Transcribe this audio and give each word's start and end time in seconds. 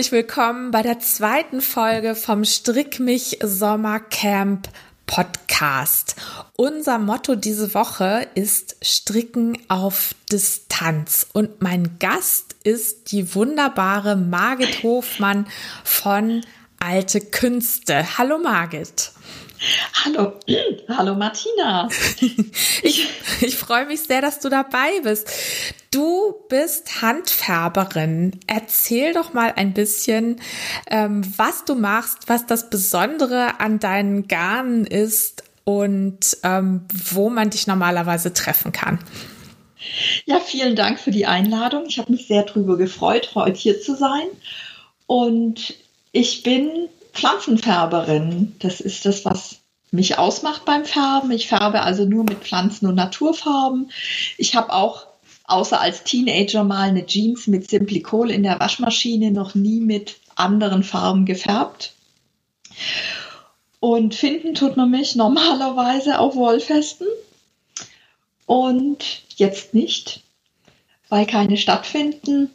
Herzlich 0.00 0.12
willkommen 0.12 0.70
bei 0.70 0.80
der 0.80 0.98
zweiten 0.98 1.60
Folge 1.60 2.14
vom 2.14 2.46
Strick 2.46 3.00
mich 3.00 3.36
Sommercamp 3.42 4.66
Podcast. 5.04 6.16
Unser 6.56 6.98
Motto 6.98 7.34
diese 7.34 7.74
Woche 7.74 8.26
ist 8.34 8.76
Stricken 8.80 9.58
auf 9.68 10.14
Distanz. 10.32 11.26
Und 11.34 11.60
mein 11.60 11.98
Gast 11.98 12.56
ist 12.64 13.12
die 13.12 13.34
wunderbare 13.34 14.16
Margit 14.16 14.82
Hofmann 14.82 15.46
von 15.84 16.46
Alte 16.78 17.20
Künste. 17.20 18.16
Hallo 18.16 18.38
Margit. 18.38 19.12
Hallo, 20.04 20.32
hallo 20.88 21.14
Martina. 21.14 21.88
ich, 22.82 23.08
ich 23.40 23.56
freue 23.56 23.84
mich 23.86 24.00
sehr, 24.00 24.22
dass 24.22 24.40
du 24.40 24.48
dabei 24.48 25.00
bist. 25.02 25.28
Du 25.90 26.34
bist 26.48 27.02
Handfärberin. 27.02 28.40
Erzähl 28.46 29.12
doch 29.12 29.34
mal 29.34 29.52
ein 29.56 29.74
bisschen, 29.74 30.40
ähm, 30.88 31.22
was 31.36 31.64
du 31.66 31.74
machst, 31.74 32.28
was 32.28 32.46
das 32.46 32.70
Besondere 32.70 33.60
an 33.60 33.78
deinen 33.78 34.28
Garnen 34.28 34.86
ist 34.86 35.42
und 35.64 36.38
ähm, 36.42 36.86
wo 37.12 37.28
man 37.28 37.50
dich 37.50 37.66
normalerweise 37.66 38.32
treffen 38.32 38.72
kann. 38.72 38.98
Ja, 40.24 40.40
vielen 40.40 40.74
Dank 40.74 40.98
für 40.98 41.10
die 41.10 41.26
Einladung. 41.26 41.84
Ich 41.86 41.98
habe 41.98 42.12
mich 42.12 42.26
sehr 42.26 42.44
darüber 42.44 42.78
gefreut, 42.78 43.32
heute 43.34 43.58
hier 43.58 43.80
zu 43.80 43.94
sein. 43.94 44.26
Und 45.06 45.74
ich 46.12 46.42
bin 46.42 46.88
Pflanzenfärberin. 47.12 48.56
Das 48.58 48.80
ist 48.80 49.06
das, 49.06 49.24
was 49.24 49.56
mich 49.90 50.18
ausmacht 50.18 50.64
beim 50.64 50.84
Färben. 50.84 51.30
Ich 51.30 51.48
färbe 51.48 51.82
also 51.82 52.04
nur 52.04 52.24
mit 52.24 52.38
Pflanzen- 52.38 52.86
und 52.86 52.94
Naturfarben. 52.94 53.90
Ich 54.38 54.54
habe 54.54 54.72
auch 54.72 55.06
außer 55.44 55.80
als 55.80 56.04
Teenager 56.04 56.64
mal 56.64 56.88
eine 56.88 57.06
Jeans 57.06 57.46
mit 57.46 57.68
Simplicol 57.68 58.30
in 58.30 58.42
der 58.42 58.60
Waschmaschine 58.60 59.32
noch 59.32 59.54
nie 59.54 59.80
mit 59.80 60.16
anderen 60.36 60.84
Farben 60.84 61.26
gefärbt. 61.26 61.94
Und 63.80 64.14
finden 64.14 64.54
tut 64.54 64.76
man 64.76 64.90
mich 64.90 65.16
normalerweise 65.16 66.18
auf 66.18 66.36
Wollfesten. 66.36 67.06
Und 68.46 69.22
jetzt 69.36 69.74
nicht, 69.74 70.22
weil 71.08 71.26
keine 71.26 71.56
stattfinden. 71.56 72.50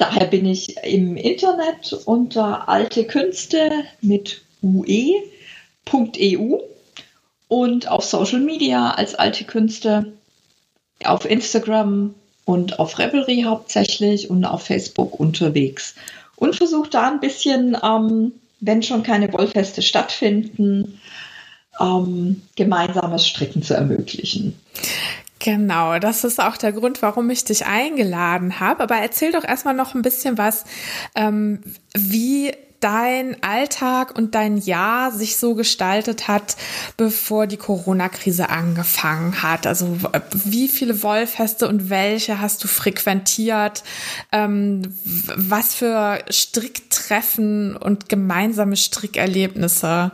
Daher 0.00 0.28
bin 0.28 0.46
ich 0.46 0.78
im 0.78 1.18
Internet 1.18 1.92
unter 2.06 2.70
alte 2.70 3.04
Künste 3.04 3.84
mit 4.00 4.40
ue.eu 4.62 6.58
und 7.48 7.86
auf 7.86 8.02
Social 8.02 8.40
Media 8.40 8.92
als 8.92 9.14
alte 9.14 9.44
Künste, 9.44 10.14
auf 11.04 11.26
Instagram 11.26 12.14
und 12.46 12.78
auf 12.78 12.98
Revelry 12.98 13.42
hauptsächlich 13.42 14.30
und 14.30 14.46
auf 14.46 14.62
Facebook 14.62 15.20
unterwegs. 15.20 15.94
Und 16.36 16.56
versuche 16.56 16.88
da 16.88 17.10
ein 17.10 17.20
bisschen, 17.20 17.76
ähm, 17.82 18.32
wenn 18.60 18.82
schon 18.82 19.02
keine 19.02 19.30
Wollfeste 19.34 19.82
stattfinden, 19.82 20.98
ähm, 21.78 22.40
gemeinsames 22.56 23.28
Stricken 23.28 23.62
zu 23.62 23.74
ermöglichen. 23.74 24.58
Genau, 25.40 25.98
das 25.98 26.22
ist 26.22 26.38
auch 26.38 26.58
der 26.58 26.72
Grund, 26.72 27.00
warum 27.00 27.30
ich 27.30 27.44
dich 27.44 27.64
eingeladen 27.66 28.60
habe. 28.60 28.82
Aber 28.82 28.96
erzähl 28.96 29.32
doch 29.32 29.42
erstmal 29.42 29.74
noch 29.74 29.94
ein 29.94 30.02
bisschen 30.02 30.36
was, 30.36 30.64
ähm, 31.16 31.62
wie 31.96 32.52
dein 32.80 33.42
Alltag 33.42 34.16
und 34.16 34.34
dein 34.34 34.58
Jahr 34.58 35.12
sich 35.12 35.38
so 35.38 35.54
gestaltet 35.54 36.28
hat, 36.28 36.56
bevor 36.96 37.46
die 37.46 37.56
Corona-Krise 37.56 38.50
angefangen 38.50 39.42
hat. 39.42 39.66
Also 39.66 39.98
wie 40.32 40.68
viele 40.68 41.02
Wollfeste 41.02 41.68
und 41.68 41.88
welche 41.90 42.40
hast 42.40 42.62
du 42.64 42.68
frequentiert? 42.68 43.82
Ähm, 44.32 44.82
was 45.04 45.74
für 45.74 46.18
Stricktreffen 46.28 47.76
und 47.76 48.08
gemeinsame 48.10 48.76
Strickerlebnisse 48.76 50.12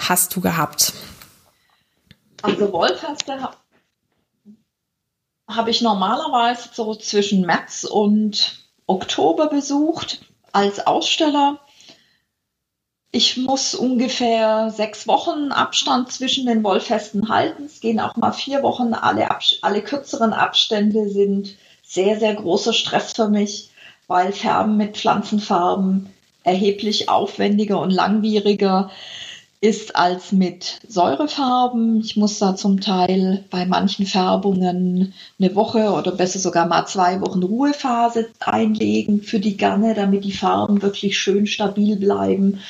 hast 0.00 0.34
du 0.34 0.40
gehabt? 0.40 0.92
Also 2.42 2.72
Wollfeste 2.72 3.40
ich 5.70 5.82
normalerweise 5.82 6.70
so 6.72 6.94
zwischen 6.94 7.42
März 7.42 7.84
und 7.84 8.64
Oktober 8.86 9.48
besucht 9.48 10.20
als 10.52 10.86
Aussteller. 10.86 11.60
Ich 13.10 13.36
muss 13.36 13.74
ungefähr 13.74 14.70
sechs 14.70 15.06
Wochen 15.06 15.52
Abstand 15.52 16.10
zwischen 16.10 16.46
den 16.46 16.64
Wollfesten 16.64 17.28
halten. 17.28 17.64
Es 17.64 17.80
gehen 17.80 18.00
auch 18.00 18.16
mal 18.16 18.32
vier 18.32 18.62
Wochen. 18.62 18.92
Alle, 18.92 19.28
alle 19.62 19.82
kürzeren 19.82 20.32
Abstände 20.32 21.08
sind 21.08 21.56
sehr, 21.82 22.18
sehr 22.18 22.34
großer 22.34 22.72
Stress 22.72 23.12
für 23.12 23.28
mich, 23.28 23.70
weil 24.08 24.32
Färben 24.32 24.76
mit 24.76 24.96
Pflanzenfarben 24.96 26.12
erheblich 26.42 27.08
aufwendiger 27.08 27.80
und 27.80 27.90
langwieriger 27.90 28.90
ist 29.64 29.96
als 29.96 30.30
mit 30.30 30.78
Säurefarben. 30.86 32.00
Ich 32.00 32.18
muss 32.18 32.38
da 32.38 32.54
zum 32.54 32.82
Teil 32.82 33.44
bei 33.48 33.64
manchen 33.64 34.04
Färbungen 34.04 35.14
eine 35.40 35.54
Woche 35.54 35.90
oder 35.92 36.12
besser 36.12 36.38
sogar 36.38 36.66
mal 36.66 36.84
zwei 36.84 37.22
Wochen 37.22 37.42
Ruhephase 37.42 38.28
einlegen 38.40 39.22
für 39.22 39.40
die 39.40 39.56
Garne, 39.56 39.94
damit 39.94 40.24
die 40.24 40.34
Farben 40.34 40.82
wirklich 40.82 41.18
schön 41.18 41.46
stabil 41.46 41.96
bleiben. 41.96 42.60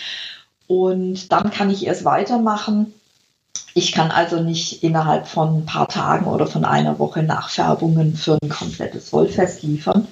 Und 0.69 1.33
dann 1.33 1.51
kann 1.51 1.69
ich 1.69 1.85
erst 1.85 2.05
weitermachen. 2.05 2.95
Ich 3.75 3.91
kann 3.91 4.13
also 4.13 4.41
nicht 4.41 4.85
innerhalb 4.85 5.27
von 5.27 5.59
ein 5.59 5.67
paar 5.67 5.89
Tagen 5.89 6.27
oder 6.27 6.47
von 6.47 6.65
einer 6.65 7.01
Woche 7.01 7.25
Nachfärbungen 7.25 8.15
für 8.15 8.39
ein 8.41 8.49
komplettes 8.49 9.13
Wollfest 9.13 9.65
liefern. 9.65 10.07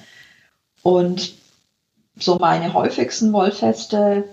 Und 0.81 1.31
so 2.19 2.35
meine 2.39 2.73
häufigsten 2.73 3.31
Wollfeste 3.31 4.25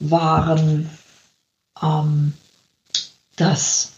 waren 0.00 0.90
ähm, 1.82 2.32
das 3.36 3.92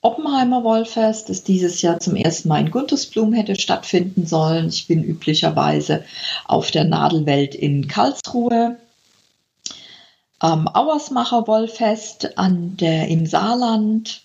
Oppenheimer 0.00 0.64
Wollfest, 0.64 1.30
das 1.30 1.44
dieses 1.44 1.80
Jahr 1.80 1.98
zum 1.98 2.14
ersten 2.14 2.48
Mal 2.48 2.60
in 2.60 2.70
Guntersblum 2.70 3.32
hätte 3.32 3.56
stattfinden 3.56 4.26
sollen. 4.26 4.68
Ich 4.68 4.86
bin 4.86 5.02
üblicherweise 5.02 6.04
auf 6.44 6.70
der 6.70 6.84
Nadelwelt 6.84 7.54
in 7.54 7.88
Karlsruhe. 7.88 8.76
Ähm, 10.42 10.68
Auersmacher 10.68 11.46
Wollfest 11.46 12.36
an 12.36 12.76
der, 12.76 13.08
im 13.08 13.24
Saarland 13.24 14.23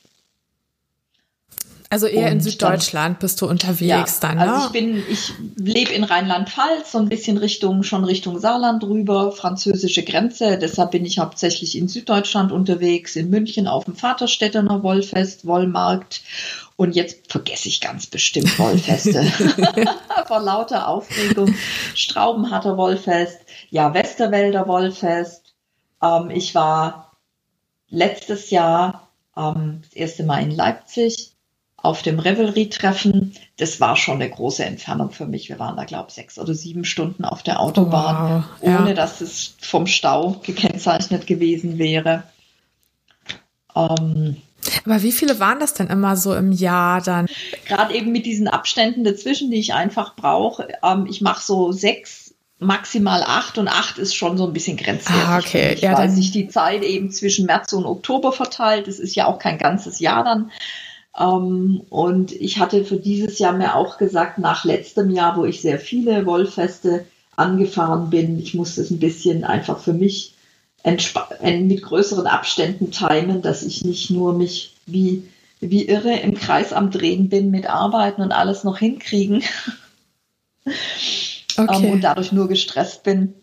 also 1.92 2.06
eher 2.06 2.28
und 2.28 2.34
in 2.34 2.42
Süddeutschland 2.42 3.16
dann, 3.16 3.20
bist 3.20 3.42
du 3.42 3.48
unterwegs 3.48 4.20
ja, 4.22 4.28
dann, 4.28 4.38
ne? 4.38 4.54
Also 4.54 4.68
ich 4.68 4.72
bin, 4.74 5.04
ich 5.10 5.34
lebe 5.56 5.92
in 5.92 6.04
Rheinland-Pfalz, 6.04 6.92
so 6.92 7.00
ein 7.00 7.10
bisschen 7.10 7.38
Richtung, 7.38 7.82
schon 7.82 8.04
Richtung 8.04 8.40
Saarland 8.40 8.84
rüber, 8.84 9.32
französische 9.32 10.04
Grenze. 10.04 10.60
Deshalb 10.60 10.92
bin 10.92 11.04
ich 11.04 11.18
hauptsächlich 11.18 11.76
in 11.76 11.88
Süddeutschland 11.88 12.52
unterwegs, 12.52 13.16
in 13.16 13.32
München 13.32 13.68
auf 13.68 13.86
dem 13.86 13.96
Vaterstädtener 13.96 14.84
Wollfest, 14.84 15.48
Wollmarkt. 15.48 16.22
Und 16.76 16.96
jetzt 16.96 17.32
vergesse 17.32 17.68
ich 17.68 17.82
ganz 17.82 18.06
bestimmt 18.06 18.60
Wollfeste. 18.60 19.24
Vor 20.28 20.42
lauter 20.42 20.88
Aufregung. 20.88 21.56
Straubenhatter 21.96 22.78
Wollfest, 22.78 23.40
ja, 23.72 23.96
Westerwälder 23.96 24.68
Wollfest. 24.68 25.56
Ähm, 26.04 26.30
ich 26.30 26.54
war 26.54 27.18
letztes 27.90 28.52
Jahr 28.52 29.10
ähm, 29.36 29.82
das 29.82 29.94
erste 29.94 30.24
Mal 30.24 30.44
in 30.44 30.52
Leipzig 30.52 31.29
auf 31.82 32.02
dem 32.02 32.20
Revelry-Treffen. 32.20 33.34
Das 33.58 33.80
war 33.80 33.96
schon 33.96 34.16
eine 34.16 34.30
große 34.30 34.64
Entfernung 34.64 35.12
für 35.12 35.26
mich. 35.26 35.50
Wir 35.50 35.60
waren 35.60 35.78
da, 35.78 35.86
glaube 35.86 36.08
ich, 36.10 36.16
sechs 36.16 36.38
oder 36.38 36.54
sieben 36.54 36.86
Stunden 36.86 37.26
auf 37.26 37.44
der 37.44 37.60
Autobahn, 37.60 38.46
wow, 38.62 38.68
ja. 38.68 38.80
ohne 38.82 38.94
dass 38.94 39.22
es 39.22 39.56
vom 39.62 39.88
Stau 39.88 40.42
gekennzeichnet 40.44 41.28
gewesen 41.28 41.78
wäre. 41.78 42.24
Ähm, 43.76 44.38
aber 44.86 45.02
wie 45.04 45.12
viele 45.12 45.40
waren 45.40 45.60
das 45.60 45.74
denn 45.74 45.88
immer 45.88 46.16
so 46.16 46.36
im 46.36 46.52
Jahr 46.52 47.02
dann? 47.02 47.28
Gerade 47.66 47.94
eben 47.96 48.12
mit 48.12 48.26
diesen 48.26 48.48
Abständen 48.48 49.04
dazwischen, 49.04 49.52
die 49.52 49.60
ich 49.60 49.74
einfach 49.74 50.16
brauche. 50.16 50.68
Ähm, 50.84 51.08
ich 51.10 51.22
mache 51.22 51.44
so 51.44 51.72
sechs, 51.72 52.34
maximal 52.60 53.24
acht 53.24 53.58
und 53.58 53.68
acht 53.68 53.98
ist 53.98 54.16
schon 54.16 54.38
so 54.38 54.46
ein 54.46 54.54
bisschen 54.54 54.78
grenzwertig. 54.78 55.24
Ah, 55.26 55.38
okay. 55.40 55.78
Ja, 55.80 55.98
weil 55.98 56.10
sich 56.10 56.32
die 56.32 56.50
Zeit 56.50 56.84
eben 56.84 57.10
zwischen 57.12 57.46
März 57.46 57.72
und 57.74 57.86
Oktober 57.86 58.34
verteilt. 58.34 58.88
Das 58.88 59.00
ist 59.00 59.16
ja 59.16 59.26
auch 59.28 59.40
kein 59.40 59.58
ganzes 59.58 60.00
Jahr 60.00 60.24
dann. 60.24 60.52
Ähm, 61.20 61.82
und 61.90 62.32
ich 62.32 62.60
hatte 62.60 62.86
für 62.86 62.98
dieses 62.98 63.40
Jahr 63.40 63.54
mir 63.54 63.76
auch 63.76 63.98
gesagt, 63.98 64.40
nach 64.40 64.64
letztem 64.64 65.12
Jahr, 65.12 65.36
wo 65.38 65.46
ich 65.46 65.62
sehr 65.62 65.80
viele 65.80 66.26
Wollfeste 66.26 67.06
angefahren 67.36 68.10
bin, 68.10 68.40
ich 68.40 68.54
muss 68.54 68.78
es 68.78 68.90
ein 68.90 69.00
bisschen 69.00 69.44
einfach 69.44 69.80
für 69.80 69.94
mich 69.94 70.36
mit 70.86 71.82
größeren 71.84 72.26
Abständen 72.26 72.90
timen, 72.92 73.42
dass 73.42 73.64
ich 73.64 73.84
nicht 73.84 74.10
nur 74.12 74.34
mich 74.34 74.78
wie, 74.86 75.30
wie 75.60 75.86
irre 75.86 76.18
im 76.20 76.36
Kreis 76.36 76.72
am 76.72 76.90
Drehen 76.90 77.28
bin 77.28 77.52
mit 77.52 77.70
Arbeiten 77.70 78.22
und 78.22 78.32
alles 78.32 78.64
noch 78.64 78.78
hinkriegen 78.78 79.44
okay. 81.58 81.86
ähm, 81.86 81.92
und 81.92 82.02
dadurch 82.02 82.32
nur 82.32 82.48
gestresst 82.48 83.04
bin. 83.04 83.34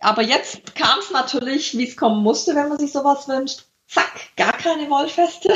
Aber 0.00 0.22
jetzt 0.22 0.74
kam 0.74 0.98
es 0.98 1.12
natürlich, 1.12 1.78
wie 1.78 1.86
es 1.86 1.96
kommen 1.96 2.24
musste, 2.24 2.56
wenn 2.56 2.68
man 2.68 2.78
sich 2.78 2.90
sowas 2.90 3.28
wünscht 3.28 3.66
zack, 3.86 4.36
gar 4.36 4.52
keine 4.52 4.88
Wollfeste, 4.90 5.52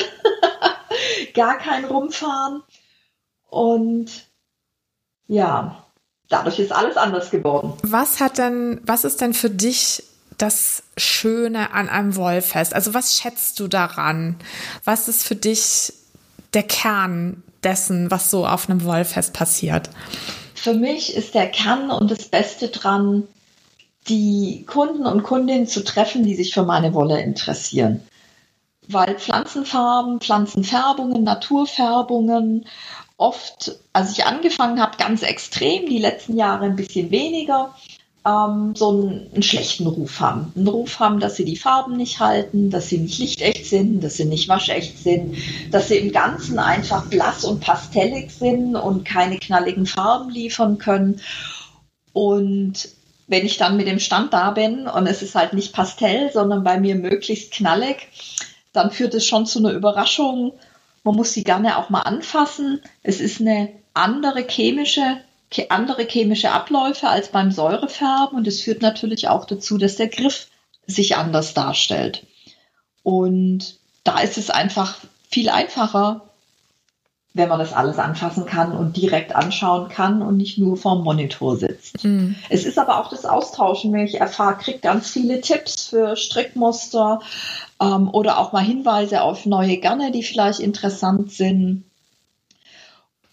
gar 1.34 1.58
kein 1.58 1.84
Rumfahren. 1.84 2.62
Und 3.48 4.10
ja, 5.26 5.84
dadurch 6.28 6.58
ist 6.58 6.72
alles 6.72 6.96
anders 6.96 7.30
geworden. 7.30 7.74
Was 7.82 8.20
hat 8.20 8.38
denn, 8.38 8.80
was 8.84 9.04
ist 9.04 9.20
denn 9.20 9.34
für 9.34 9.50
dich 9.50 10.02
das 10.36 10.82
Schöne 10.96 11.72
an 11.72 11.88
einem 11.88 12.16
Wollfest? 12.16 12.74
Also 12.74 12.94
was 12.94 13.16
schätzt 13.16 13.58
du 13.60 13.68
daran? 13.68 14.36
Was 14.84 15.08
ist 15.08 15.24
für 15.24 15.36
dich 15.36 15.92
der 16.54 16.62
Kern 16.62 17.42
dessen, 17.62 18.10
was 18.10 18.30
so 18.30 18.46
auf 18.46 18.68
einem 18.68 18.84
Wollfest 18.84 19.32
passiert? 19.32 19.90
Für 20.54 20.74
mich 20.74 21.14
ist 21.14 21.34
der 21.34 21.48
Kern 21.48 21.90
und 21.90 22.10
das 22.10 22.26
Beste 22.26 22.68
dran, 22.68 23.26
die 24.08 24.64
Kunden 24.66 25.06
und 25.06 25.22
Kundinnen 25.22 25.66
zu 25.66 25.84
treffen, 25.84 26.24
die 26.24 26.34
sich 26.34 26.54
für 26.54 26.62
meine 26.62 26.94
Wolle 26.94 27.20
interessieren. 27.20 28.02
Weil 28.88 29.16
Pflanzenfarben, 29.16 30.20
Pflanzenfärbungen, 30.20 31.22
Naturfärbungen 31.22 32.66
oft, 33.18 33.78
als 33.92 34.12
ich 34.12 34.24
angefangen 34.24 34.80
habe, 34.80 34.96
ganz 34.96 35.22
extrem, 35.22 35.86
die 35.86 35.98
letzten 35.98 36.36
Jahre 36.36 36.64
ein 36.64 36.76
bisschen 36.76 37.10
weniger, 37.10 37.74
ähm, 38.26 38.74
so 38.74 38.90
einen, 38.90 39.30
einen, 39.32 39.42
schlechten 39.42 39.86
Ruf 39.86 40.20
haben. 40.20 40.52
Einen 40.56 40.68
Ruf 40.68 41.00
haben, 41.00 41.20
dass 41.20 41.36
sie 41.36 41.44
die 41.44 41.56
Farben 41.56 41.96
nicht 41.96 42.20
halten, 42.20 42.70
dass 42.70 42.88
sie 42.88 42.98
nicht 42.98 43.18
lichtecht 43.18 43.66
sind, 43.66 44.02
dass 44.02 44.16
sie 44.16 44.24
nicht 44.24 44.48
waschecht 44.48 44.98
sind, 44.98 45.36
dass 45.70 45.88
sie 45.88 45.96
im 45.96 46.12
Ganzen 46.12 46.58
einfach 46.58 47.06
blass 47.06 47.44
und 47.44 47.60
pastellig 47.60 48.30
sind 48.30 48.76
und 48.76 49.04
keine 49.04 49.38
knalligen 49.38 49.86
Farben 49.86 50.30
liefern 50.30 50.78
können. 50.78 51.20
Und 52.12 52.88
wenn 53.26 53.46
ich 53.46 53.58
dann 53.58 53.76
mit 53.76 53.86
dem 53.86 53.98
Stand 53.98 54.32
da 54.32 54.50
bin 54.50 54.88
und 54.88 55.06
es 55.06 55.22
ist 55.22 55.34
halt 55.34 55.52
nicht 55.52 55.72
Pastell, 55.72 56.30
sondern 56.32 56.64
bei 56.64 56.80
mir 56.80 56.94
möglichst 56.94 57.52
knallig, 57.52 58.08
dann 58.72 58.90
führt 58.90 59.14
es 59.14 59.26
schon 59.26 59.46
zu 59.46 59.58
einer 59.58 59.72
Überraschung. 59.72 60.52
Man 61.04 61.16
muss 61.16 61.32
sie 61.32 61.44
gerne 61.44 61.78
auch 61.78 61.90
mal 61.90 62.02
anfassen. 62.02 62.82
Es 63.02 63.20
ist 63.20 63.40
eine 63.40 63.70
andere 63.94 64.46
chemische 64.48 65.18
andere 65.70 66.06
chemische 66.06 66.50
Abläufe 66.50 67.08
als 67.08 67.28
beim 67.28 67.50
Säurefärben 67.50 68.36
und 68.36 68.46
es 68.46 68.60
führt 68.60 68.82
natürlich 68.82 69.28
auch 69.28 69.46
dazu, 69.46 69.78
dass 69.78 69.96
der 69.96 70.08
Griff 70.08 70.48
sich 70.86 71.16
anders 71.16 71.54
darstellt. 71.54 72.26
Und 73.02 73.78
da 74.04 74.20
ist 74.20 74.36
es 74.36 74.50
einfach 74.50 74.98
viel 75.30 75.48
einfacher, 75.48 76.27
wenn 77.38 77.48
man 77.48 77.60
das 77.60 77.72
alles 77.72 77.98
anfassen 77.98 78.46
kann 78.46 78.72
und 78.72 78.96
direkt 78.96 79.34
anschauen 79.34 79.88
kann 79.88 80.22
und 80.22 80.36
nicht 80.36 80.58
nur 80.58 80.76
vorm 80.76 81.04
Monitor 81.04 81.56
sitzt. 81.56 82.04
Mhm. 82.04 82.34
Es 82.50 82.66
ist 82.66 82.78
aber 82.78 83.00
auch 83.00 83.10
das 83.10 83.24
Austauschen, 83.24 83.92
wenn 83.92 84.04
ich 84.04 84.20
erfahre, 84.20 84.56
kriege 84.56 84.80
ganz 84.80 85.08
viele 85.08 85.40
Tipps 85.40 85.88
für 85.88 86.16
Strickmuster 86.16 87.20
ähm, 87.80 88.10
oder 88.12 88.38
auch 88.38 88.52
mal 88.52 88.64
Hinweise 88.64 89.22
auf 89.22 89.46
neue 89.46 89.78
Garne, 89.78 90.10
die 90.10 90.24
vielleicht 90.24 90.58
interessant 90.58 91.30
sind. 91.30 91.84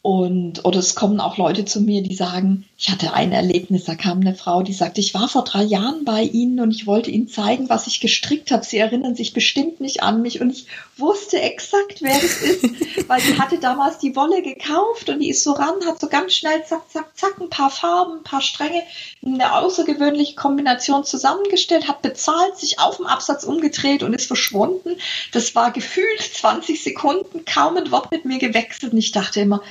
Und, 0.03 0.63
oder 0.65 0.77
es 0.77 0.93
kommen 0.93 1.19
auch 1.19 1.37
Leute 1.37 1.65
zu 1.65 1.81
mir, 1.81 2.03
die 2.03 2.13
sagen, 2.13 2.65
ich 2.77 2.89
hatte 2.89 3.13
ein 3.13 3.31
Erlebnis, 3.31 3.85
da 3.85 3.95
kam 3.95 4.19
eine 4.19 4.35
Frau, 4.35 4.61
die 4.61 4.73
sagte, 4.73 4.99
ich 4.99 5.13
war 5.13 5.29
vor 5.29 5.45
drei 5.45 5.63
Jahren 5.63 6.03
bei 6.03 6.23
Ihnen 6.23 6.59
und 6.59 6.71
ich 6.71 6.85
wollte 6.85 7.09
Ihnen 7.09 7.29
zeigen, 7.29 7.69
was 7.69 7.87
ich 7.87 8.01
gestrickt 8.01 8.51
habe. 8.51 8.65
Sie 8.65 8.77
erinnern 8.77 9.15
sich 9.15 9.31
bestimmt 9.31 9.79
nicht 9.79 10.03
an 10.03 10.21
mich 10.21 10.41
und 10.41 10.49
ich 10.49 10.67
wusste 10.97 11.39
exakt, 11.41 12.01
wer 12.01 12.19
das 12.19 12.41
ist, 12.41 12.63
weil 13.07 13.21
sie 13.21 13.39
hatte 13.39 13.59
damals 13.59 13.99
die 13.99 14.17
Wolle 14.17 14.41
gekauft 14.41 15.07
und 15.07 15.21
die 15.21 15.29
ist 15.29 15.43
so 15.43 15.53
ran, 15.53 15.85
hat 15.85 16.01
so 16.01 16.09
ganz 16.09 16.33
schnell 16.33 16.65
zack, 16.65 16.91
zack, 16.91 17.17
zack, 17.17 17.39
ein 17.39 17.49
paar 17.49 17.69
Farben, 17.69 18.17
ein 18.17 18.23
paar 18.23 18.41
Stränge, 18.41 18.83
eine 19.25 19.53
außergewöhnliche 19.53 20.35
Kombination 20.35 21.05
zusammengestellt, 21.05 21.87
hat 21.87 22.01
bezahlt, 22.01 22.57
sich 22.57 22.79
auf 22.79 22.97
dem 22.97 23.05
Absatz 23.05 23.45
umgedreht 23.45 24.03
und 24.03 24.13
ist 24.13 24.27
verschwunden. 24.27 24.97
Das 25.31 25.55
war 25.55 25.71
gefühlt 25.71 26.19
20 26.21 26.83
Sekunden, 26.83 27.45
kaum 27.45 27.77
ein 27.77 27.91
Wort 27.91 28.11
mit 28.11 28.25
mir 28.25 28.37
gewechselt 28.37 28.91
und 28.91 28.99
ich 28.99 29.13
dachte 29.13 29.39
immer, 29.39 29.61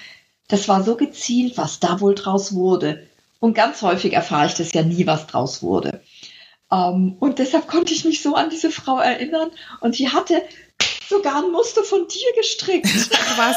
das 0.48 0.68
war 0.68 0.82
so 0.82 0.96
gezielt, 0.96 1.56
was 1.56 1.80
da 1.80 2.00
wohl 2.00 2.14
draus 2.14 2.54
wurde. 2.54 3.06
Und 3.40 3.54
ganz 3.54 3.82
häufig 3.82 4.12
erfahre 4.12 4.46
ich 4.46 4.54
das 4.54 4.72
ja 4.72 4.82
nie, 4.82 5.06
was 5.06 5.26
draus 5.26 5.62
wurde. 5.62 6.02
Ähm, 6.70 7.16
und 7.20 7.38
deshalb 7.38 7.68
konnte 7.68 7.92
ich 7.92 8.04
mich 8.04 8.22
so 8.22 8.34
an 8.34 8.50
diese 8.50 8.70
Frau 8.70 8.98
erinnern. 8.98 9.50
Und 9.80 9.98
die 9.98 10.08
hatte 10.08 10.42
sogar 11.08 11.42
ein 11.42 11.52
Muster 11.52 11.84
von 11.84 12.06
dir 12.08 12.32
gestrickt. 12.36 12.88
Was? 13.36 13.56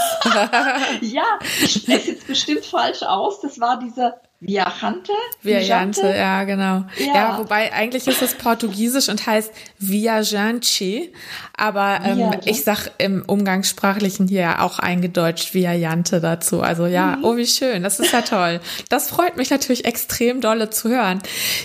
ja, 1.01 1.39
ich 1.61 1.73
spreche 1.73 2.11
jetzt 2.11 2.27
bestimmt 2.27 2.65
falsch 2.65 3.03
aus. 3.03 3.41
Das 3.41 3.59
war 3.59 3.79
dieser 3.79 4.21
Viajante? 4.39 5.11
Viajante, 5.41 6.13
ja, 6.15 6.43
genau. 6.43 6.85
Ja. 6.99 7.15
ja. 7.15 7.37
wobei 7.39 7.73
eigentlich 7.73 8.05
ist 8.07 8.21
es 8.21 8.35
Portugiesisch 8.35 9.09
und 9.09 9.25
heißt 9.25 9.51
Viajante, 9.79 11.09
aber 11.57 12.01
ähm, 12.03 12.31
ich 12.45 12.63
sag 12.63 12.91
im 12.99 13.23
Umgangssprachlichen 13.25 14.27
hier 14.27 14.61
auch 14.61 14.77
eingedeutscht 14.77 15.55
Viajante 15.55 16.21
dazu. 16.21 16.61
Also 16.61 16.85
ja, 16.85 17.15
mhm. 17.15 17.25
oh 17.25 17.35
wie 17.35 17.47
schön, 17.47 17.81
das 17.81 17.99
ist 17.99 18.13
ja 18.13 18.21
toll. 18.21 18.61
Das 18.89 19.09
freut 19.09 19.37
mich 19.37 19.49
natürlich 19.49 19.85
extrem 19.85 20.39
dolle 20.39 20.69
zu 20.69 20.89
hören. 20.89 21.19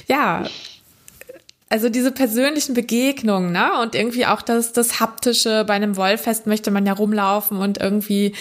Ja, 0.08 0.44
also 1.72 1.88
diese 1.88 2.12
persönlichen 2.12 2.74
Begegnungen, 2.74 3.50
ne? 3.50 3.80
Und 3.80 3.94
irgendwie 3.94 4.26
auch 4.26 4.42
das, 4.42 4.74
das 4.74 5.00
Haptische. 5.00 5.64
Bei 5.66 5.72
einem 5.72 5.96
Wollfest 5.96 6.46
möchte 6.46 6.70
man 6.70 6.84
ja 6.84 6.92
rumlaufen 6.92 7.56
und 7.56 7.78
irgendwie 7.78 8.34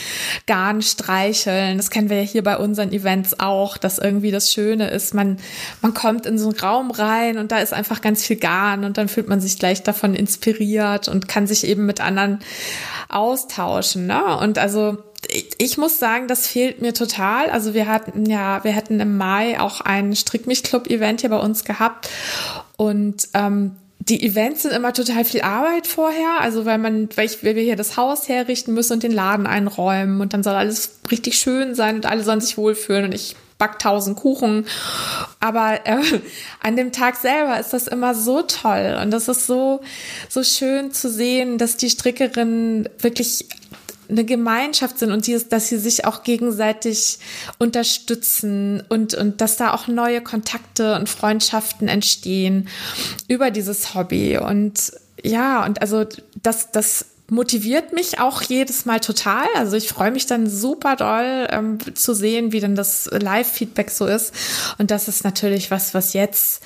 Garn 0.48 0.82
streicheln. 0.82 1.78
Das 1.78 1.90
kennen 1.90 2.10
wir 2.10 2.18
ja 2.18 2.28
hier 2.28 2.44
bei 2.44 2.58
unseren 2.58 2.92
Events 2.92 3.40
auch, 3.40 3.78
dass 3.78 4.00
irgendwie 4.00 4.32
das 4.32 4.52
Schöne 4.52 4.90
ist, 4.90 5.14
man, 5.14 5.38
man 5.82 5.94
kommt 5.94 6.26
in 6.26 6.38
so 6.38 6.50
einen 6.50 6.60
Raum 6.60 6.92
rein 6.92 7.38
und 7.38 7.54
da 7.54 7.60
ist 7.60 7.72
einfach 7.72 8.02
ganz 8.02 8.26
viel 8.26 8.36
Garn 8.36 8.84
und 8.84 8.98
dann 8.98 9.08
fühlt 9.08 9.30
man 9.30 9.40
sich 9.40 9.58
gleich 9.58 9.82
davon 9.82 10.14
inspiriert 10.14 11.08
und 11.08 11.30
kann 11.30 11.48
sich 11.48 11.66
eben 11.66 11.86
mit 11.86 12.02
anderen 12.02 12.40
austauschen, 13.08 14.08
ne? 14.08 14.38
Und 14.40 14.58
also, 14.58 14.98
ich 15.58 15.78
muss 15.78 16.00
sagen, 16.00 16.28
das 16.28 16.48
fehlt 16.48 16.82
mir 16.82 16.94
total. 16.94 17.50
Also 17.50 17.74
wir 17.74 17.88
hatten 17.88 18.26
ja, 18.26 18.62
wir 18.66 18.72
hätten 18.72 19.00
im 19.00 19.16
Mai 19.16 19.58
auch 19.58 19.80
ein 19.80 20.14
Strickmich-Club-Event 20.14 21.22
hier 21.22 21.30
bei 21.30 21.38
uns 21.38 21.64
gehabt 21.64 22.10
und 22.82 23.28
ähm, 23.36 23.76
die 24.00 24.26
Events 24.26 24.64
sind 24.64 24.74
immer 24.74 24.92
total 24.92 25.24
viel 25.24 25.42
Arbeit 25.42 25.86
vorher, 25.86 26.42
also 26.42 26.66
weil 26.66 26.80
man, 26.80 27.10
weil, 27.16 27.28
ich, 27.28 27.44
weil 27.44 27.56
wir 27.56 27.62
hier 27.62 27.76
das 27.76 27.96
Haus 27.96 28.28
herrichten 28.28 28.74
müssen 28.74 28.94
und 28.94 29.04
den 29.04 29.12
Laden 29.12 29.46
einräumen. 29.46 30.20
Und 30.20 30.34
dann 30.34 30.42
soll 30.42 30.56
alles 30.56 30.98
richtig 31.12 31.38
schön 31.38 31.76
sein 31.76 31.98
und 31.98 32.08
alle 32.08 32.24
sollen 32.24 32.42
sich 32.42 32.58
wohlfühlen. 32.58 33.06
Und 33.06 33.14
ich 33.14 33.36
back 33.60 33.78
tausend 33.78 34.18
Kuchen. 34.18 34.66
Aber 35.40 35.86
äh, 35.86 35.98
an 36.64 36.76
dem 36.76 36.92
Tag 36.92 37.18
selber 37.18 37.60
ist 37.60 37.72
das 37.72 37.88
immer 37.88 38.16
so 38.16 38.42
toll. 38.42 38.98
Und 39.00 39.12
das 39.12 39.28
ist 39.28 39.46
so 39.46 39.82
so 40.28 40.44
schön 40.44 40.92
zu 40.92 41.08
sehen, 41.08 41.60
dass 41.60 41.78
die 41.78 41.92
Strickerinnen 41.92 42.90
wirklich 42.98 43.46
eine 44.12 44.26
Gemeinschaft 44.26 45.00
sind 45.00 45.12
und 45.12 45.26
die, 45.26 45.40
dass 45.50 45.70
sie 45.70 45.78
sich 45.78 46.06
auch 46.06 46.24
gegenseitig 46.24 47.20
unterstützen 47.58 48.84
und, 48.90 49.14
und 49.14 49.42
dass 49.42 49.58
da 49.58 49.74
auch 49.74 49.88
neue 49.88 50.22
Kontakte 50.22 50.96
und 50.96 51.10
Freundschaften 51.10 51.88
entstehen 51.88 52.68
über 53.28 53.50
dieses 53.50 53.96
Hobby. 53.96 54.38
Und 54.38 54.92
ja, 55.24 55.66
und 55.66 55.82
also 55.82 56.06
das, 56.42 56.72
das 56.72 57.06
motiviert 57.32 57.94
mich 57.94 58.20
auch 58.20 58.42
jedes 58.42 58.86
Mal 58.86 59.00
total. 59.00 59.46
Also 59.56 59.78
ich 59.78 59.88
freue 59.88 60.12
mich 60.12 60.26
dann 60.26 60.50
super 60.50 60.98
doll 60.98 61.48
ähm, 61.50 61.78
zu 61.96 62.14
sehen, 62.14 62.52
wie 62.52 62.60
denn 62.60 62.76
das 62.76 63.10
Live-Feedback 63.10 63.90
so 63.90 64.06
ist. 64.06 64.34
Und 64.78 64.92
das 64.92 65.08
ist 65.08 65.24
natürlich 65.24 65.72
was, 65.72 65.94
was 65.94 66.12
jetzt 66.12 66.62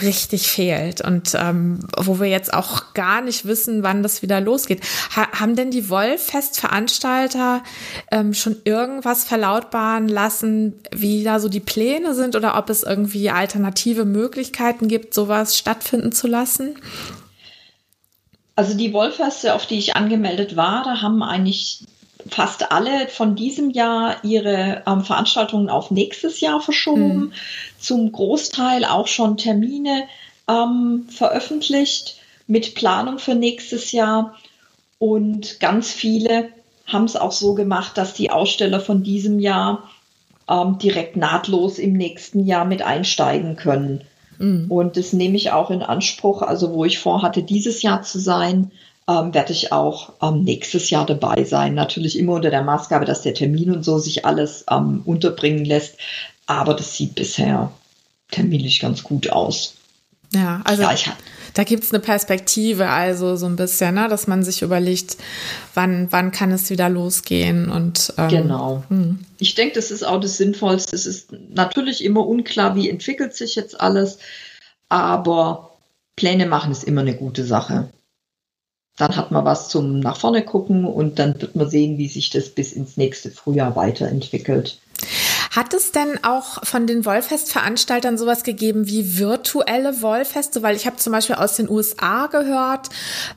richtig 0.00 0.48
fehlt 0.48 1.02
und 1.02 1.36
ähm, 1.38 1.80
wo 1.98 2.18
wir 2.18 2.28
jetzt 2.28 2.54
auch 2.54 2.94
gar 2.94 3.20
nicht 3.20 3.44
wissen, 3.44 3.82
wann 3.82 4.02
das 4.02 4.22
wieder 4.22 4.40
losgeht. 4.40 4.80
Ha 5.14 5.28
haben 5.32 5.54
denn 5.54 5.70
die 5.70 5.90
Wollfest-Veranstalter 5.90 7.62
ähm, 8.10 8.32
schon 8.32 8.56
irgendwas 8.64 9.24
verlautbaren 9.24 10.08
lassen, 10.08 10.80
wie 10.94 11.24
da 11.24 11.40
so 11.40 11.50
die 11.50 11.60
Pläne 11.60 12.14
sind 12.14 12.36
oder 12.36 12.56
ob 12.56 12.70
es 12.70 12.84
irgendwie 12.84 13.28
alternative 13.28 14.06
Möglichkeiten 14.06 14.88
gibt, 14.88 15.12
sowas 15.12 15.58
stattfinden 15.58 16.12
zu 16.12 16.26
lassen? 16.26 16.76
Also 18.56 18.74
die 18.74 18.94
Wollfeste, 18.94 19.54
auf 19.54 19.66
die 19.66 19.78
ich 19.78 19.96
angemeldet 19.96 20.56
war, 20.56 20.82
da 20.82 21.02
haben 21.02 21.22
eigentlich 21.22 21.84
fast 22.28 22.72
alle 22.72 23.06
von 23.08 23.36
diesem 23.36 23.70
Jahr 23.70 24.16
ihre 24.24 24.82
ähm, 24.86 25.04
Veranstaltungen 25.04 25.68
auf 25.68 25.90
nächstes 25.90 26.40
Jahr 26.40 26.60
verschoben. 26.60 27.16
Mhm. 27.16 27.32
Zum 27.78 28.10
Großteil 28.10 28.84
auch 28.84 29.06
schon 29.06 29.36
Termine 29.36 30.08
ähm, 30.48 31.06
veröffentlicht 31.08 32.16
mit 32.46 32.74
Planung 32.74 33.18
für 33.18 33.34
nächstes 33.34 33.92
Jahr. 33.92 34.36
Und 34.98 35.60
ganz 35.60 35.92
viele 35.92 36.48
haben 36.86 37.04
es 37.04 37.16
auch 37.16 37.32
so 37.32 37.54
gemacht, 37.54 37.98
dass 37.98 38.14
die 38.14 38.30
Aussteller 38.30 38.80
von 38.80 39.02
diesem 39.02 39.38
Jahr 39.38 39.90
ähm, 40.48 40.78
direkt 40.78 41.16
nahtlos 41.16 41.78
im 41.78 41.92
nächsten 41.92 42.46
Jahr 42.46 42.64
mit 42.64 42.82
einsteigen 42.82 43.56
können. 43.56 44.02
Mhm. 44.38 44.70
Und 44.70 44.96
das 44.96 45.12
nehme 45.12 45.36
ich 45.36 45.50
auch 45.50 45.70
in 45.70 45.82
Anspruch. 45.82 46.42
Also 46.42 46.72
wo 46.72 46.84
ich 46.84 46.98
vorhatte, 46.98 47.42
dieses 47.42 47.82
Jahr 47.82 48.02
zu 48.02 48.18
sein, 48.18 48.70
ähm, 49.08 49.32
werde 49.34 49.52
ich 49.52 49.72
auch 49.72 50.12
ähm, 50.22 50.42
nächstes 50.42 50.90
Jahr 50.90 51.06
dabei 51.06 51.44
sein. 51.44 51.74
Natürlich 51.74 52.18
immer 52.18 52.34
unter 52.34 52.50
der 52.50 52.62
Maßgabe, 52.62 53.04
dass 53.04 53.22
der 53.22 53.34
Termin 53.34 53.70
und 53.70 53.84
so 53.84 53.98
sich 53.98 54.24
alles 54.24 54.64
ähm, 54.70 55.02
unterbringen 55.04 55.64
lässt. 55.64 55.96
Aber 56.46 56.74
das 56.74 56.94
sieht 56.94 57.14
bisher 57.14 57.72
terminlich 58.30 58.80
ganz 58.80 59.02
gut 59.02 59.30
aus. 59.30 59.74
Ja, 60.32 60.60
also 60.64 60.82
ja, 60.82 60.92
ich, 60.92 61.08
da 61.56 61.64
gibt's 61.64 61.90
eine 61.90 62.00
Perspektive, 62.00 62.90
also 62.90 63.36
so 63.36 63.46
ein 63.46 63.56
bisschen, 63.56 63.94
ne, 63.94 64.08
dass 64.08 64.26
man 64.26 64.44
sich 64.44 64.60
überlegt, 64.60 65.16
wann, 65.72 66.08
wann 66.10 66.30
kann 66.30 66.52
es 66.52 66.68
wieder 66.68 66.90
losgehen 66.90 67.70
und 67.70 68.12
ähm, 68.18 68.28
genau. 68.28 68.84
Mh. 68.90 68.96
Hm. 68.96 69.18
Ich 69.38 69.54
denke, 69.54 69.74
das 69.74 69.90
ist 69.90 70.06
auch 70.06 70.20
das 70.20 70.36
Sinnvollste. 70.36 70.94
Es 70.94 71.06
ist 71.06 71.32
natürlich 71.32 72.04
immer 72.04 72.26
unklar, 72.26 72.76
wie 72.76 72.90
entwickelt 72.90 73.34
sich 73.34 73.54
jetzt 73.54 73.80
alles, 73.80 74.18
aber 74.90 75.70
Pläne 76.14 76.44
machen 76.44 76.72
ist 76.72 76.84
immer 76.84 77.00
eine 77.00 77.16
gute 77.16 77.44
Sache. 77.44 77.88
Dann 78.98 79.16
hat 79.16 79.30
man 79.30 79.44
was 79.46 79.70
zum 79.70 80.00
nach 80.00 80.18
vorne 80.18 80.42
gucken 80.42 80.84
und 80.84 81.18
dann 81.18 81.40
wird 81.40 81.56
man 81.56 81.70
sehen, 81.70 81.96
wie 81.96 82.08
sich 82.08 82.28
das 82.28 82.50
bis 82.50 82.72
ins 82.72 82.98
nächste 82.98 83.30
Frühjahr 83.30 83.76
weiterentwickelt. 83.76 84.78
Hat 85.56 85.72
es 85.72 85.90
denn 85.90 86.22
auch 86.22 86.62
von 86.66 86.86
den 86.86 87.06
Wollfest-Veranstaltern 87.06 88.18
sowas 88.18 88.42
gegeben 88.42 88.88
wie 88.88 89.16
virtuelle 89.18 90.02
Wollfeste? 90.02 90.62
Weil 90.62 90.76
ich 90.76 90.86
habe 90.86 90.96
zum 90.96 91.14
Beispiel 91.14 91.36
aus 91.36 91.56
den 91.56 91.70
USA 91.70 92.26
gehört 92.26 92.90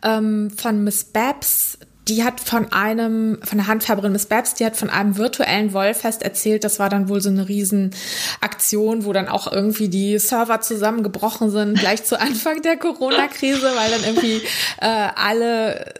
ähm, 0.03 0.51
von 0.51 0.83
Miss 0.83 1.05
Babs, 1.05 1.77
die 2.09 2.23
hat 2.23 2.39
von 2.39 2.71
einem, 2.71 3.39
von 3.43 3.59
der 3.59 3.67
Handfärberin 3.67 4.11
Miss 4.11 4.25
Babs, 4.25 4.55
die 4.55 4.65
hat 4.65 4.75
von 4.75 4.89
einem 4.89 5.17
virtuellen 5.17 5.73
Wollfest 5.73 6.23
erzählt. 6.23 6.63
Das 6.63 6.79
war 6.79 6.89
dann 6.89 7.07
wohl 7.07 7.21
so 7.21 7.29
eine 7.29 7.47
Riesenaktion, 7.47 9.05
wo 9.05 9.13
dann 9.13 9.27
auch 9.27 9.51
irgendwie 9.51 9.89
die 9.89 10.17
Server 10.17 10.59
zusammengebrochen 10.61 11.51
sind, 11.51 11.77
gleich 11.79 12.03
zu 12.03 12.19
Anfang 12.19 12.63
der 12.63 12.77
Corona-Krise, 12.77 13.71
weil 13.75 13.91
dann 13.91 14.03
irgendwie 14.03 14.41
äh, 14.81 15.07
alle 15.15 15.93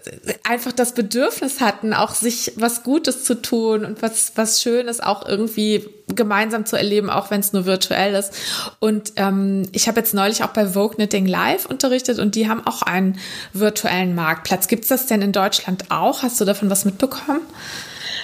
einfach 0.44 0.72
das 0.72 0.94
Bedürfnis 0.94 1.62
hatten, 1.62 1.94
auch 1.94 2.16
sich 2.16 2.54
was 2.56 2.84
Gutes 2.84 3.24
zu 3.24 3.40
tun 3.40 3.86
und 3.86 4.02
was, 4.02 4.32
was 4.36 4.62
Schönes 4.62 5.02
auch 5.02 5.28
irgendwie 5.28 5.88
gemeinsam 6.16 6.66
zu 6.66 6.76
erleben, 6.76 7.10
auch 7.10 7.30
wenn 7.30 7.40
es 7.40 7.54
nur 7.54 7.66
virtuell 7.66 8.16
ist. 8.16 8.34
Und 8.80 9.14
ähm, 9.18 9.68
ich 9.74 9.88
habe 9.88 10.00
jetzt 10.00 10.14
neulich 10.14 10.44
auch 10.44 10.50
bei 10.50 10.68
Vogue 10.68 10.96
Knitting 10.96 11.26
Live 11.26 11.66
unterrichtet 11.66 12.20
und 12.20 12.36
die 12.36 12.50
haben 12.50 12.66
auch 12.66 12.82
einen 12.82 13.20
virtuellen 13.54 14.16
Marktplatz. 14.16 14.68
Gibt 14.68 14.84
es 14.84 14.90
das 14.90 15.06
denn 15.06 15.22
in 15.22 15.32
Deutschland 15.32 15.86
auch? 15.90 15.99
Hast 16.00 16.40
du 16.40 16.46
davon 16.46 16.70
was 16.70 16.86
mitbekommen? 16.86 17.42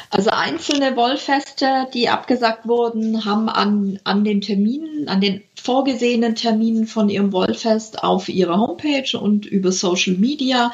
Also 0.09 0.29
einzelne 0.29 0.95
Wollfeste, 0.95 1.87
die 1.93 2.09
abgesagt 2.09 2.67
wurden, 2.67 3.25
haben 3.25 3.49
an, 3.49 3.99
an 4.03 4.23
den 4.23 4.39
Terminen, 4.41 5.09
an 5.09 5.19
den 5.19 5.41
vorgesehenen 5.61 6.35
Terminen 6.35 6.87
von 6.87 7.09
ihrem 7.09 7.33
Wollfest 7.33 8.03
auf 8.03 8.29
ihrer 8.29 8.59
Homepage 8.59 9.17
und 9.19 9.45
über 9.45 9.71
Social 9.71 10.13
Media 10.13 10.71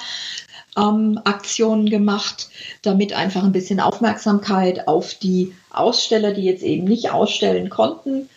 ähm, 0.77 1.19
Aktionen 1.23 1.89
gemacht, 1.89 2.49
damit 2.81 3.13
einfach 3.13 3.43
ein 3.43 3.51
bisschen 3.51 3.79
Aufmerksamkeit 3.79 4.87
auf 4.87 5.15
die 5.15 5.53
Aussteller, 5.71 6.33
die 6.33 6.43
jetzt 6.43 6.63
eben 6.63 6.85
nicht 6.85 7.11
ausstellen 7.11 7.69
konnten, 7.69 8.29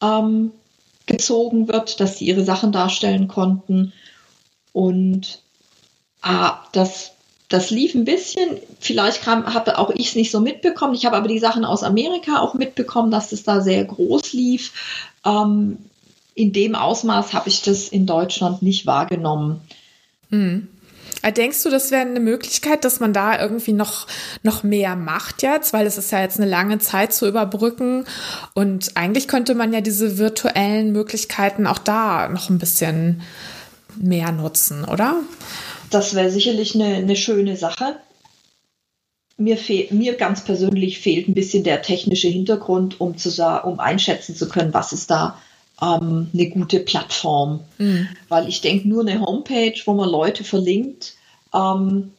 ähm, 0.00 0.52
gezogen 1.06 1.68
wird, 1.68 2.00
dass 2.00 2.18
sie 2.18 2.26
ihre 2.26 2.44
Sachen 2.44 2.72
darstellen 2.72 3.28
konnten. 3.28 3.92
Und 4.72 5.42
ah, 6.22 6.58
das, 6.72 7.12
das 7.52 7.70
lief 7.70 7.94
ein 7.94 8.04
bisschen. 8.04 8.58
Vielleicht 8.80 9.26
habe 9.26 9.78
auch 9.78 9.90
ich 9.90 10.08
es 10.08 10.14
nicht 10.14 10.30
so 10.30 10.40
mitbekommen. 10.40 10.94
Ich 10.94 11.04
habe 11.04 11.16
aber 11.16 11.28
die 11.28 11.38
Sachen 11.38 11.64
aus 11.64 11.82
Amerika 11.82 12.38
auch 12.40 12.54
mitbekommen, 12.54 13.10
dass 13.10 13.32
es 13.32 13.42
da 13.42 13.60
sehr 13.60 13.84
groß 13.84 14.32
lief. 14.32 14.72
Ähm, 15.24 15.78
in 16.34 16.52
dem 16.52 16.74
Ausmaß 16.74 17.34
habe 17.34 17.50
ich 17.50 17.62
das 17.62 17.88
in 17.88 18.06
Deutschland 18.06 18.62
nicht 18.62 18.86
wahrgenommen. 18.86 19.60
Mhm. 20.30 20.68
Äh, 21.20 21.32
denkst 21.32 21.62
du, 21.62 21.68
das 21.68 21.90
wäre 21.90 22.00
eine 22.02 22.20
Möglichkeit, 22.20 22.84
dass 22.84 23.00
man 23.00 23.12
da 23.12 23.38
irgendwie 23.38 23.74
noch, 23.74 24.06
noch 24.42 24.62
mehr 24.62 24.96
macht 24.96 25.42
jetzt? 25.42 25.74
Weil 25.74 25.86
es 25.86 25.98
ist 25.98 26.10
ja 26.10 26.20
jetzt 26.20 26.40
eine 26.40 26.48
lange 26.48 26.78
Zeit 26.78 27.12
zu 27.12 27.28
überbrücken. 27.28 28.06
Und 28.54 28.96
eigentlich 28.96 29.28
könnte 29.28 29.54
man 29.54 29.74
ja 29.74 29.82
diese 29.82 30.16
virtuellen 30.16 30.92
Möglichkeiten 30.92 31.66
auch 31.66 31.78
da 31.78 32.28
noch 32.28 32.48
ein 32.48 32.58
bisschen 32.58 33.20
mehr 33.96 34.32
nutzen, 34.32 34.84
oder? 34.84 35.16
Das 35.92 36.14
wäre 36.14 36.30
sicherlich 36.30 36.74
eine, 36.74 36.96
eine 36.96 37.16
schöne 37.16 37.56
Sache. 37.56 37.96
Mir, 39.36 39.58
mir 39.90 40.14
ganz 40.16 40.42
persönlich 40.42 41.00
fehlt 41.00 41.28
ein 41.28 41.34
bisschen 41.34 41.64
der 41.64 41.82
technische 41.82 42.28
Hintergrund, 42.28 43.00
um, 43.00 43.16
zu 43.16 43.30
um 43.64 43.78
einschätzen 43.78 44.34
zu 44.34 44.48
können, 44.48 44.72
was 44.72 44.92
ist 44.92 45.10
da 45.10 45.38
ähm, 45.82 46.28
eine 46.32 46.48
gute 46.48 46.80
Plattform. 46.80 47.60
Mhm. 47.78 48.08
Weil 48.28 48.48
ich 48.48 48.62
denke, 48.62 48.88
nur 48.88 49.02
eine 49.02 49.20
Homepage, 49.20 49.74
wo 49.84 49.92
man 49.94 50.08
Leute 50.08 50.44
verlinkt, 50.44 51.14
ähm, 51.52 52.12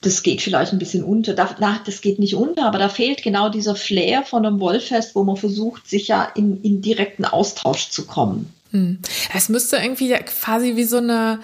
das 0.00 0.22
geht 0.22 0.40
vielleicht 0.40 0.72
ein 0.72 0.78
bisschen 0.78 1.02
unter. 1.02 1.34
Da, 1.34 1.56
na, 1.58 1.80
das 1.84 2.00
geht 2.00 2.18
nicht 2.18 2.34
unter, 2.34 2.66
aber 2.66 2.78
da 2.78 2.88
fehlt 2.88 3.22
genau 3.22 3.48
dieser 3.48 3.74
Flair 3.74 4.22
von 4.22 4.46
einem 4.46 4.60
Wollfest, 4.60 5.14
wo 5.14 5.24
man 5.24 5.36
versucht, 5.36 5.88
sicher 5.88 6.30
in, 6.36 6.62
in 6.62 6.80
direkten 6.80 7.24
Austausch 7.24 7.90
zu 7.90 8.06
kommen. 8.06 8.52
Hm. 8.70 9.00
Es 9.34 9.48
müsste 9.48 9.76
irgendwie 9.76 10.10
quasi 10.10 10.76
wie 10.76 10.84
so 10.84 10.98
eine 10.98 11.40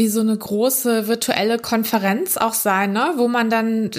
wie 0.00 0.08
so 0.08 0.20
eine 0.20 0.34
große 0.34 1.08
virtuelle 1.08 1.58
Konferenz 1.58 2.38
auch 2.38 2.54
sein, 2.54 2.94
ne? 2.94 3.12
wo 3.16 3.28
man 3.28 3.50
dann 3.50 3.90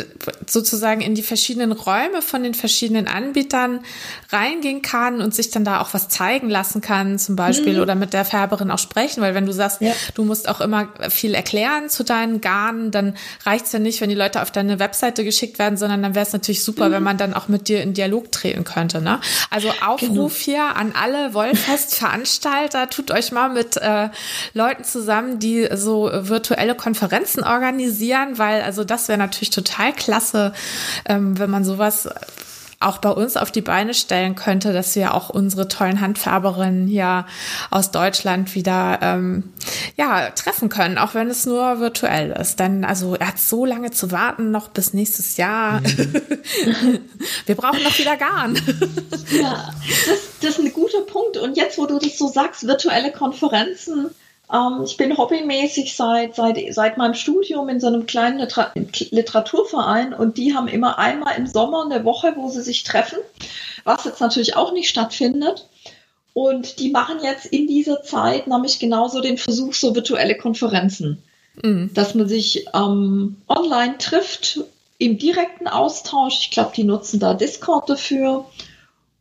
sozusagen 0.47 0.99
in 1.01 1.13
die 1.13 1.21
verschiedenen 1.21 1.71
Räume 1.71 2.23
von 2.23 2.41
den 2.41 2.55
verschiedenen 2.55 3.07
Anbietern 3.07 3.81
reingehen 4.31 4.81
kann 4.81 5.21
und 5.21 5.35
sich 5.35 5.51
dann 5.51 5.63
da 5.63 5.79
auch 5.79 5.93
was 5.93 6.09
zeigen 6.09 6.49
lassen 6.49 6.81
kann, 6.81 7.19
zum 7.19 7.35
Beispiel, 7.35 7.75
mhm. 7.75 7.81
oder 7.81 7.93
mit 7.93 8.13
der 8.13 8.25
Färberin 8.25 8.71
auch 8.71 8.79
sprechen, 8.79 9.21
weil 9.21 9.35
wenn 9.35 9.45
du 9.45 9.53
sagst, 9.53 9.79
ja. 9.79 9.93
du 10.15 10.23
musst 10.23 10.49
auch 10.49 10.59
immer 10.59 10.87
viel 11.11 11.35
erklären 11.35 11.87
zu 11.87 12.03
deinen 12.03 12.41
Garnen, 12.41 12.89
dann 12.89 13.13
reicht 13.45 13.67
es 13.67 13.71
ja 13.71 13.77
nicht, 13.77 14.01
wenn 14.01 14.09
die 14.09 14.15
Leute 14.15 14.41
auf 14.41 14.49
deine 14.49 14.79
Webseite 14.79 15.23
geschickt 15.23 15.59
werden, 15.59 15.77
sondern 15.77 16.01
dann 16.01 16.15
wäre 16.15 16.25
es 16.25 16.33
natürlich 16.33 16.63
super, 16.63 16.89
mhm. 16.89 16.93
wenn 16.93 17.03
man 17.03 17.17
dann 17.17 17.35
auch 17.35 17.47
mit 17.47 17.67
dir 17.67 17.83
in 17.83 17.93
Dialog 17.93 18.31
treten 18.31 18.63
könnte. 18.63 19.01
Ne? 19.01 19.19
Also 19.51 19.69
Aufruf 19.85 20.09
genau. 20.09 20.29
hier 20.29 20.75
an 20.75 20.93
alle 20.99 21.35
Wollfest-Veranstalter, 21.35 22.89
tut 22.89 23.11
euch 23.11 23.31
mal 23.31 23.49
mit 23.49 23.77
äh, 23.77 24.09
Leuten 24.55 24.83
zusammen, 24.83 25.37
die 25.37 25.69
so 25.75 25.90
virtuelle 26.11 26.75
Konferenzen 26.75 27.43
organisieren, 27.43 28.37
weil 28.37 28.61
also 28.61 28.83
das 28.83 29.07
wäre 29.07 29.17
natürlich 29.17 29.49
total 29.51 29.93
klasse, 29.93 30.53
ähm, 31.05 31.37
wenn 31.39 31.49
man 31.49 31.63
sowas 31.63 32.07
auch 32.81 32.97
bei 32.97 33.09
uns 33.09 33.37
auf 33.37 33.51
die 33.51 33.61
Beine 33.61 33.93
stellen 33.93 34.35
könnte, 34.35 34.73
dass 34.73 34.95
wir 34.95 35.13
auch 35.13 35.29
unsere 35.29 35.67
tollen 35.67 36.01
Handfärberinnen 36.01 36.87
hier 36.87 37.25
aus 37.69 37.91
Deutschland 37.91 38.55
wieder 38.55 38.99
ähm, 39.01 39.53
ja 39.97 40.31
treffen 40.31 40.69
können, 40.69 40.97
auch 40.97 41.13
wenn 41.13 41.29
es 41.29 41.45
nur 41.45 41.79
virtuell 41.79 42.31
ist. 42.31 42.59
Denn 42.59 42.83
also 42.83 43.15
er 43.15 43.27
hat 43.27 43.39
so 43.39 43.65
lange 43.65 43.91
zu 43.91 44.11
warten, 44.11 44.51
noch 44.51 44.69
bis 44.69 44.93
nächstes 44.93 45.37
Jahr. 45.37 45.81
Mhm. 45.81 46.99
wir 47.45 47.55
brauchen 47.55 47.83
noch 47.83 47.97
wieder 47.97 48.17
Garn. 48.17 48.55
ja, 49.31 49.69
das, 50.07 50.19
das 50.41 50.49
ist 50.57 50.59
ein 50.59 50.73
guter 50.73 51.01
Punkt. 51.01 51.37
Und 51.37 51.57
jetzt, 51.57 51.77
wo 51.77 51.85
du 51.85 51.99
das 51.99 52.17
so 52.17 52.27
sagst, 52.27 52.65
virtuelle 52.67 53.11
Konferenzen, 53.11 54.09
ähm, 54.51 54.83
ich 54.83 54.97
bin 54.97 55.17
hobbymäßig 55.17 55.95
seit, 55.95 56.35
seit, 56.35 56.57
seit 56.73 56.97
meinem 56.97 57.13
Studium 57.13 57.69
in 57.69 57.79
so 57.79 57.87
einem 57.87 58.05
kleinen 58.05 58.39
Liter 58.39 58.71
Literaturverein 58.75 60.13
und 60.13 60.37
die 60.37 60.55
haben 60.55 60.67
immer 60.67 60.99
einmal 60.99 61.37
im 61.37 61.47
Sommer 61.47 61.85
eine 61.85 62.03
Woche, 62.03 62.33
wo 62.35 62.49
sie 62.49 62.61
sich 62.61 62.83
treffen, 62.83 63.19
was 63.83 64.05
jetzt 64.05 64.21
natürlich 64.21 64.55
auch 64.55 64.73
nicht 64.73 64.89
stattfindet. 64.89 65.67
Und 66.33 66.79
die 66.79 66.91
machen 66.91 67.17
jetzt 67.21 67.45
in 67.45 67.67
dieser 67.67 68.03
Zeit 68.03 68.47
nämlich 68.47 68.79
genauso 68.79 69.19
den 69.19 69.37
Versuch, 69.37 69.73
so 69.73 69.95
virtuelle 69.95 70.37
Konferenzen, 70.37 71.21
mhm. 71.61 71.91
dass 71.93 72.15
man 72.15 72.29
sich 72.29 72.67
ähm, 72.73 73.37
online 73.49 73.97
trifft 73.97 74.61
im 74.97 75.17
direkten 75.17 75.67
Austausch. 75.67 76.39
Ich 76.41 76.51
glaube, 76.51 76.71
die 76.75 76.85
nutzen 76.85 77.19
da 77.19 77.33
Discord 77.33 77.89
dafür 77.89 78.45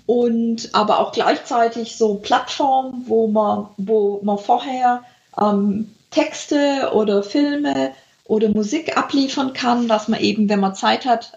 und 0.06 0.70
aber 0.72 1.00
auch 1.00 1.12
gleichzeitig 1.12 1.96
so 1.96 2.14
Plattformen, 2.16 3.04
wo 3.06 3.28
man, 3.28 3.68
wo 3.76 4.20
man 4.22 4.38
vorher 4.38 5.04
ähm, 5.40 5.90
Texte 6.10 6.90
oder 6.92 7.22
Filme 7.22 7.92
oder 8.24 8.48
Musik 8.48 8.96
abliefern 8.96 9.52
kann, 9.52 9.88
dass 9.88 10.08
man 10.08 10.20
eben, 10.20 10.48
wenn 10.48 10.60
man 10.60 10.74
Zeit 10.74 11.04
hat, 11.04 11.32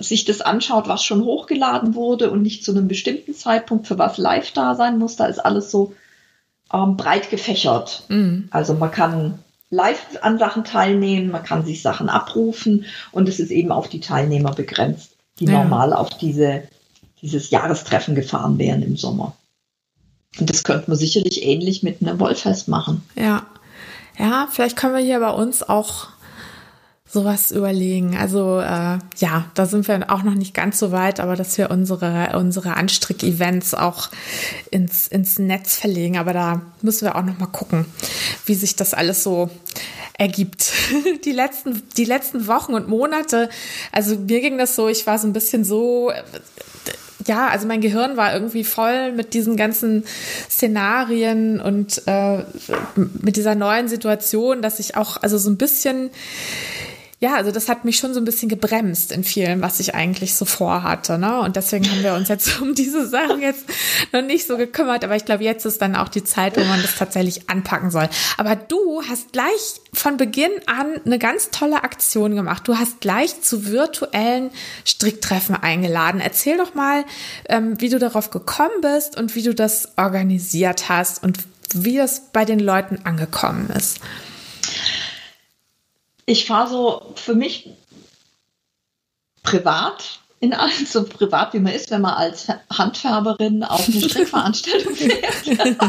sich 0.00 0.24
das 0.24 0.40
anschaut, 0.40 0.88
was 0.88 1.04
schon 1.04 1.24
hochgeladen 1.24 1.94
wurde 1.94 2.30
und 2.30 2.42
nicht 2.42 2.64
zu 2.64 2.70
einem 2.70 2.88
bestimmten 2.88 3.34
Zeitpunkt 3.34 3.86
für 3.86 3.98
was 3.98 4.16
live 4.16 4.50
da 4.52 4.74
sein 4.74 4.98
muss. 4.98 5.16
Da 5.16 5.26
ist 5.26 5.38
alles 5.38 5.70
so 5.70 5.94
ähm, 6.72 6.96
breit 6.96 7.30
gefächert. 7.30 8.04
Mhm. 8.08 8.48
Also 8.50 8.74
man 8.74 8.90
kann 8.90 9.38
live 9.70 10.18
an 10.22 10.38
Sachen 10.38 10.64
teilnehmen, 10.64 11.30
man 11.30 11.42
kann 11.42 11.64
sich 11.64 11.82
Sachen 11.82 12.08
abrufen 12.08 12.86
und 13.12 13.28
es 13.28 13.40
ist 13.40 13.50
eben 13.50 13.70
auf 13.70 13.88
die 13.88 14.00
Teilnehmer 14.00 14.52
begrenzt, 14.52 15.16
die 15.38 15.44
ja. 15.44 15.62
normal 15.62 15.92
auf 15.92 16.10
diese, 16.10 16.62
dieses 17.20 17.50
Jahrestreffen 17.50 18.14
gefahren 18.14 18.58
wären 18.58 18.82
im 18.82 18.96
Sommer. 18.96 19.34
Und 20.38 20.50
das 20.50 20.64
könnte 20.64 20.90
man 20.90 20.98
sicherlich 20.98 21.42
ähnlich 21.42 21.82
mit 21.82 22.00
einem 22.00 22.20
Wollfest 22.20 22.68
machen. 22.68 23.02
Ja. 23.16 23.46
Ja, 24.18 24.48
vielleicht 24.50 24.76
können 24.76 24.94
wir 24.94 25.00
hier 25.00 25.20
bei 25.20 25.30
uns 25.30 25.62
auch 25.62 26.08
sowas 27.10 27.50
überlegen. 27.52 28.16
Also 28.16 28.60
äh, 28.60 28.98
ja, 29.16 29.50
da 29.54 29.66
sind 29.66 29.88
wir 29.88 30.10
auch 30.10 30.22
noch 30.22 30.34
nicht 30.34 30.54
ganz 30.54 30.78
so 30.78 30.92
weit, 30.92 31.20
aber 31.20 31.36
dass 31.36 31.56
wir 31.56 31.70
unsere, 31.70 32.36
unsere 32.36 32.76
Anstrick-Events 32.76 33.74
auch 33.74 34.10
ins, 34.70 35.08
ins 35.08 35.38
Netz 35.38 35.76
verlegen. 35.76 36.18
Aber 36.18 36.32
da 36.32 36.62
müssen 36.82 37.06
wir 37.06 37.16
auch 37.16 37.22
noch 37.22 37.38
mal 37.38 37.46
gucken, 37.46 37.86
wie 38.44 38.54
sich 38.54 38.76
das 38.76 38.92
alles 38.92 39.22
so 39.22 39.50
ergibt. 40.18 40.72
Die 41.24 41.32
letzten, 41.32 41.82
die 41.96 42.04
letzten 42.04 42.46
Wochen 42.48 42.74
und 42.74 42.88
Monate, 42.88 43.48
also 43.92 44.16
mir 44.16 44.40
ging 44.40 44.58
das 44.58 44.74
so, 44.74 44.88
ich 44.88 45.06
war 45.06 45.18
so 45.18 45.28
ein 45.28 45.32
bisschen 45.32 45.64
so 45.64 46.10
ja, 47.28 47.48
also 47.48 47.66
mein 47.66 47.80
Gehirn 47.80 48.16
war 48.16 48.34
irgendwie 48.34 48.64
voll 48.64 49.12
mit 49.12 49.34
diesen 49.34 49.56
ganzen 49.56 50.04
Szenarien 50.50 51.60
und 51.60 52.02
äh, 52.06 52.44
mit 52.96 53.36
dieser 53.36 53.54
neuen 53.54 53.88
Situation, 53.88 54.62
dass 54.62 54.80
ich 54.80 54.96
auch 54.96 55.18
also 55.22 55.38
so 55.38 55.50
ein 55.50 55.56
bisschen 55.56 56.10
ja, 57.20 57.34
also 57.34 57.50
das 57.50 57.68
hat 57.68 57.84
mich 57.84 57.96
schon 57.96 58.14
so 58.14 58.20
ein 58.20 58.24
bisschen 58.24 58.48
gebremst 58.48 59.10
in 59.10 59.24
vielen, 59.24 59.60
was 59.60 59.80
ich 59.80 59.92
eigentlich 59.92 60.36
so 60.36 60.44
vorhatte. 60.44 61.18
Ne? 61.18 61.40
Und 61.40 61.56
deswegen 61.56 61.90
haben 61.90 62.04
wir 62.04 62.14
uns 62.14 62.28
jetzt 62.28 62.60
um 62.60 62.76
diese 62.76 63.08
Sachen 63.08 63.42
jetzt 63.42 63.64
noch 64.12 64.22
nicht 64.22 64.46
so 64.46 64.56
gekümmert. 64.56 65.02
Aber 65.02 65.16
ich 65.16 65.24
glaube, 65.24 65.42
jetzt 65.42 65.66
ist 65.66 65.82
dann 65.82 65.96
auch 65.96 66.08
die 66.08 66.22
Zeit, 66.22 66.56
wo 66.56 66.62
man 66.62 66.80
das 66.80 66.94
tatsächlich 66.94 67.50
anpacken 67.50 67.90
soll. 67.90 68.08
Aber 68.36 68.54
du 68.54 69.02
hast 69.08 69.32
gleich 69.32 69.80
von 69.92 70.16
Beginn 70.16 70.52
an 70.66 71.00
eine 71.04 71.18
ganz 71.18 71.50
tolle 71.50 71.82
Aktion 71.82 72.36
gemacht. 72.36 72.68
Du 72.68 72.78
hast 72.78 73.00
gleich 73.00 73.42
zu 73.42 73.66
virtuellen 73.66 74.50
Stricktreffen 74.84 75.56
eingeladen. 75.56 76.20
Erzähl 76.20 76.56
doch 76.56 76.74
mal, 76.74 77.04
ähm, 77.48 77.80
wie 77.80 77.88
du 77.88 77.98
darauf 77.98 78.30
gekommen 78.30 78.80
bist 78.80 79.18
und 79.18 79.34
wie 79.34 79.42
du 79.42 79.56
das 79.56 79.88
organisiert 79.96 80.88
hast 80.88 81.24
und 81.24 81.38
wie 81.74 81.96
das 81.96 82.30
bei 82.32 82.44
den 82.44 82.60
Leuten 82.60 83.00
angekommen 83.04 83.70
ist 83.70 83.98
ich 86.28 86.44
fahre 86.44 86.68
so 86.68 87.12
für 87.14 87.34
mich 87.34 87.70
privat 89.42 90.20
in 90.40 90.52
allem 90.52 90.86
so 90.86 91.04
privat 91.04 91.54
wie 91.54 91.58
man 91.58 91.72
ist, 91.72 91.90
wenn 91.90 92.02
man 92.02 92.14
als 92.14 92.46
Handfärberin 92.70 93.64
auf 93.64 93.88
eine 93.88 94.08
Strickveranstaltung 94.08 94.94
fährt. 94.94 95.80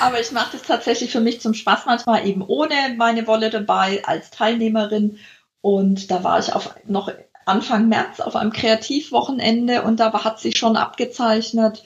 Aber 0.00 0.20
ich 0.20 0.32
mache 0.32 0.50
das 0.52 0.62
tatsächlich 0.62 1.12
für 1.12 1.20
mich 1.20 1.40
zum 1.40 1.54
Spaß, 1.54 1.86
manchmal 1.86 2.26
eben 2.26 2.42
ohne 2.42 2.74
meine 2.98 3.26
Wolle 3.26 3.48
dabei 3.48 4.02
als 4.04 4.30
Teilnehmerin. 4.30 5.18
Und 5.62 6.10
da 6.10 6.24
war 6.24 6.40
ich 6.40 6.52
auf 6.52 6.74
noch 6.86 7.10
Anfang 7.46 7.88
März 7.88 8.20
auf 8.20 8.36
einem 8.36 8.52
Kreativwochenende 8.52 9.82
und 9.82 9.98
da 9.98 10.12
hat 10.24 10.40
sich 10.40 10.58
schon 10.58 10.76
abgezeichnet, 10.76 11.84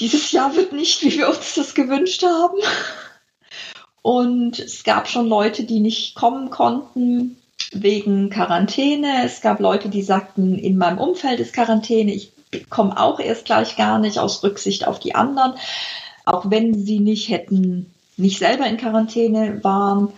dieses 0.00 0.32
Jahr 0.32 0.56
wird 0.56 0.72
nicht, 0.72 1.02
wie 1.02 1.18
wir 1.18 1.28
uns 1.28 1.54
das 1.54 1.74
gewünscht 1.74 2.22
haben. 2.22 2.58
Und 4.04 4.58
es 4.58 4.84
gab 4.84 5.08
schon 5.08 5.28
Leute, 5.28 5.64
die 5.64 5.80
nicht 5.80 6.14
kommen 6.14 6.50
konnten 6.50 7.38
wegen 7.72 8.28
Quarantäne. 8.28 9.24
Es 9.24 9.40
gab 9.40 9.60
Leute, 9.60 9.88
die 9.88 10.02
sagten, 10.02 10.58
in 10.58 10.76
meinem 10.76 10.98
Umfeld 10.98 11.40
ist 11.40 11.54
Quarantäne. 11.54 12.12
Ich 12.12 12.30
komme 12.68 13.00
auch 13.00 13.18
erst 13.18 13.46
gleich 13.46 13.76
gar 13.76 13.98
nicht 13.98 14.18
aus 14.18 14.42
Rücksicht 14.42 14.86
auf 14.86 14.98
die 14.98 15.14
anderen, 15.14 15.54
auch 16.26 16.50
wenn 16.50 16.74
sie 16.74 17.00
nicht 17.00 17.30
hätten, 17.30 17.94
nicht 18.18 18.38
selber 18.38 18.66
in 18.66 18.76
Quarantäne 18.76 19.64
waren. 19.64 20.12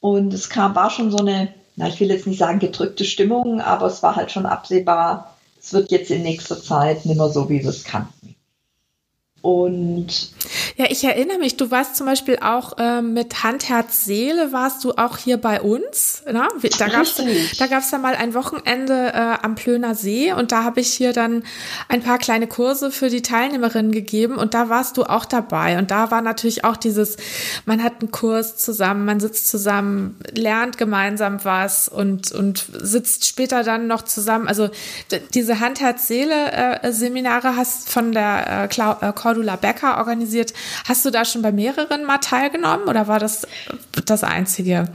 Und 0.00 0.32
es 0.32 0.48
kam, 0.48 0.74
war 0.74 0.88
schon 0.88 1.10
so 1.10 1.18
eine, 1.18 1.52
na, 1.76 1.88
ich 1.88 2.00
will 2.00 2.08
jetzt 2.08 2.26
nicht 2.26 2.38
sagen 2.38 2.60
gedrückte 2.60 3.04
Stimmung, 3.04 3.60
aber 3.60 3.88
es 3.88 4.02
war 4.02 4.16
halt 4.16 4.30
schon 4.30 4.46
absehbar, 4.46 5.36
es 5.60 5.74
wird 5.74 5.90
jetzt 5.90 6.10
in 6.10 6.22
nächster 6.22 6.58
Zeit 6.62 7.04
nicht 7.04 7.18
mehr 7.18 7.28
so, 7.28 7.50
wie 7.50 7.62
wir 7.62 7.68
es 7.68 7.84
kannten. 7.84 8.36
Und 9.40 10.08
ja, 10.76 10.86
ich 10.88 11.04
erinnere 11.04 11.38
mich, 11.38 11.56
du 11.56 11.70
warst 11.70 11.94
zum 11.94 12.06
Beispiel 12.06 12.38
auch 12.40 12.76
äh, 12.76 13.00
mit 13.02 13.44
Hand, 13.44 13.68
Herz, 13.68 14.04
Seele, 14.04 14.52
warst 14.52 14.82
du 14.82 14.92
auch 14.92 15.16
hier 15.16 15.36
bei 15.36 15.60
uns. 15.60 16.24
Ne? 16.26 16.48
Da 16.78 16.88
gab 16.88 17.02
es 17.02 17.22
da 17.58 17.66
gab's 17.68 17.90
dann 17.90 18.02
mal 18.02 18.16
ein 18.16 18.34
Wochenende 18.34 19.12
äh, 19.14 19.36
am 19.40 19.54
Plöner 19.54 19.94
See 19.94 20.32
und 20.32 20.50
da 20.50 20.64
habe 20.64 20.80
ich 20.80 20.92
hier 20.92 21.12
dann 21.12 21.44
ein 21.88 22.02
paar 22.02 22.18
kleine 22.18 22.48
Kurse 22.48 22.90
für 22.90 23.10
die 23.10 23.22
Teilnehmerinnen 23.22 23.92
gegeben 23.92 24.36
und 24.36 24.54
da 24.54 24.68
warst 24.70 24.96
du 24.96 25.04
auch 25.04 25.24
dabei. 25.24 25.78
Und 25.78 25.92
da 25.92 26.10
war 26.10 26.20
natürlich 26.20 26.64
auch 26.64 26.76
dieses, 26.76 27.16
man 27.64 27.82
hat 27.82 28.00
einen 28.00 28.10
Kurs 28.10 28.56
zusammen, 28.56 29.04
man 29.04 29.20
sitzt 29.20 29.48
zusammen, 29.48 30.18
lernt 30.34 30.78
gemeinsam 30.78 31.44
was 31.44 31.88
und, 31.88 32.32
und 32.32 32.66
sitzt 32.72 33.24
später 33.24 33.62
dann 33.62 33.86
noch 33.86 34.02
zusammen. 34.02 34.48
Also 34.48 34.68
diese 35.32 35.60
Hand, 35.60 35.80
Herz, 35.80 36.08
Seele 36.08 36.82
äh, 36.82 36.92
Seminare 36.92 37.54
hast 37.54 37.88
von 37.88 38.10
der 38.10 38.64
äh, 38.64 38.68
Clau 38.68 38.96
äh, 39.00 39.12
Cordula 39.28 39.56
Becker 39.56 39.98
organisiert. 39.98 40.54
Hast 40.86 41.04
du 41.04 41.10
da 41.10 41.26
schon 41.26 41.42
bei 41.42 41.52
mehreren 41.52 42.04
mal 42.04 42.16
teilgenommen 42.16 42.88
oder 42.88 43.08
war 43.08 43.18
das 43.18 43.46
das 44.06 44.24
einzige? 44.24 44.88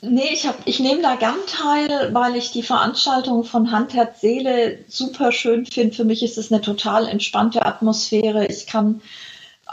Nee, 0.00 0.28
ich, 0.32 0.48
ich 0.64 0.78
nehme 0.78 1.02
da 1.02 1.16
gern 1.16 1.38
teil, 1.48 2.10
weil 2.12 2.36
ich 2.36 2.52
die 2.52 2.62
Veranstaltung 2.62 3.42
von 3.42 3.72
Hand, 3.72 3.94
Herz, 3.94 4.20
Seele 4.20 4.78
super 4.86 5.32
schön 5.32 5.66
finde. 5.66 5.96
Für 5.96 6.04
mich 6.04 6.22
ist 6.22 6.38
es 6.38 6.52
eine 6.52 6.60
total 6.60 7.08
entspannte 7.08 7.66
Atmosphäre. 7.66 8.46
Ich 8.46 8.68
kann 8.68 9.00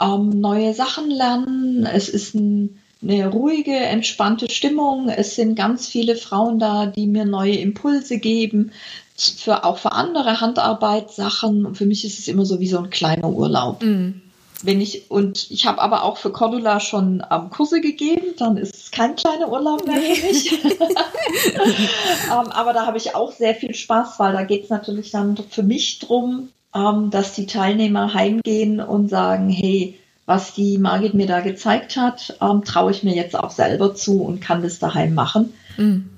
ähm, 0.00 0.30
neue 0.30 0.74
Sachen 0.74 1.08
lernen. 1.08 1.86
Es 1.86 2.08
ist 2.08 2.34
ein, 2.34 2.80
eine 3.00 3.28
ruhige, 3.28 3.76
entspannte 3.76 4.50
Stimmung. 4.50 5.10
Es 5.10 5.36
sind 5.36 5.54
ganz 5.54 5.86
viele 5.86 6.16
Frauen 6.16 6.58
da, 6.58 6.86
die 6.86 7.06
mir 7.06 7.24
neue 7.24 7.54
Impulse 7.58 8.18
geben, 8.18 8.72
für, 9.18 9.64
auch 9.64 9.78
für 9.78 9.92
andere 9.92 10.40
Handarbeitssachen. 10.40 11.66
Und 11.66 11.76
für 11.76 11.86
mich 11.86 12.04
ist 12.04 12.18
es 12.18 12.28
immer 12.28 12.44
so 12.44 12.60
wie 12.60 12.68
so 12.68 12.78
ein 12.78 12.90
kleiner 12.90 13.28
Urlaub. 13.28 13.82
Mm. 13.82 14.22
Wenn 14.62 14.80
ich, 14.80 15.10
und 15.10 15.50
ich 15.50 15.66
habe 15.66 15.82
aber 15.82 16.02
auch 16.02 16.16
für 16.16 16.32
Cordula 16.32 16.80
schon 16.80 17.22
ähm, 17.30 17.50
Kurse 17.50 17.80
gegeben, 17.82 18.34
dann 18.38 18.56
ist 18.56 18.74
es 18.74 18.90
kein 18.90 19.14
kleiner 19.14 19.50
Urlaub 19.50 19.86
mehr 19.86 20.00
für 20.00 20.26
mich. 20.26 20.52
ähm, 20.64 22.48
aber 22.50 22.72
da 22.72 22.86
habe 22.86 22.96
ich 22.96 23.14
auch 23.14 23.32
sehr 23.32 23.54
viel 23.54 23.74
Spaß, 23.74 24.18
weil 24.18 24.32
da 24.32 24.44
geht 24.44 24.64
es 24.64 24.70
natürlich 24.70 25.10
dann 25.10 25.36
für 25.50 25.62
mich 25.62 25.98
drum, 25.98 26.48
ähm, 26.74 27.10
dass 27.10 27.34
die 27.34 27.46
Teilnehmer 27.46 28.14
heimgehen 28.14 28.80
und 28.80 29.08
sagen, 29.08 29.50
hey, 29.50 29.98
was 30.24 30.54
die 30.54 30.78
Margit 30.78 31.12
mir 31.14 31.26
da 31.26 31.40
gezeigt 31.40 31.96
hat, 31.96 32.36
ähm, 32.40 32.64
traue 32.64 32.90
ich 32.90 33.02
mir 33.02 33.14
jetzt 33.14 33.38
auch 33.38 33.50
selber 33.50 33.94
zu 33.94 34.22
und 34.22 34.40
kann 34.40 34.62
das 34.62 34.78
daheim 34.78 35.14
machen. 35.14 35.52
Mhm. 35.76 36.10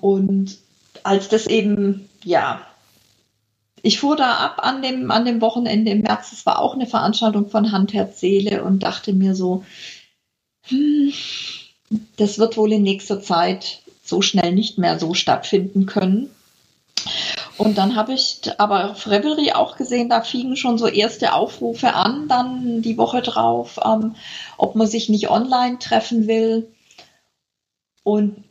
Und 0.00 0.58
als 1.04 1.28
das 1.28 1.46
eben, 1.46 2.08
ja, 2.24 2.66
ich 3.82 4.00
fuhr 4.00 4.16
da 4.16 4.38
ab 4.38 4.60
an 4.64 4.82
dem, 4.82 5.10
an 5.10 5.26
dem 5.26 5.40
Wochenende 5.42 5.90
im 5.90 6.00
März. 6.00 6.32
Es 6.32 6.46
war 6.46 6.58
auch 6.58 6.74
eine 6.74 6.86
Veranstaltung 6.86 7.50
von 7.50 7.70
Hand, 7.70 7.92
Herz, 7.92 8.18
Seele 8.18 8.64
und 8.64 8.82
dachte 8.82 9.12
mir 9.12 9.34
so, 9.34 9.62
hm, 10.62 11.12
das 12.16 12.38
wird 12.38 12.56
wohl 12.56 12.72
in 12.72 12.82
nächster 12.82 13.20
Zeit 13.20 13.82
so 14.02 14.22
schnell 14.22 14.52
nicht 14.52 14.78
mehr 14.78 14.98
so 14.98 15.12
stattfinden 15.12 15.84
können. 15.84 16.30
Und 17.58 17.76
dann 17.76 17.94
habe 17.94 18.14
ich 18.14 18.40
aber 18.58 18.90
auf 18.90 19.06
Revelry 19.06 19.52
auch 19.52 19.76
gesehen, 19.76 20.08
da 20.08 20.22
fingen 20.22 20.56
schon 20.56 20.78
so 20.78 20.88
erste 20.88 21.34
Aufrufe 21.34 21.94
an, 21.94 22.26
dann 22.26 22.80
die 22.80 22.96
Woche 22.96 23.20
drauf, 23.20 23.78
ähm, 23.84 24.14
ob 24.56 24.74
man 24.74 24.86
sich 24.86 25.10
nicht 25.10 25.28
online 25.28 25.78
treffen 25.78 26.26
will. 26.26 26.72
Und 28.02 28.44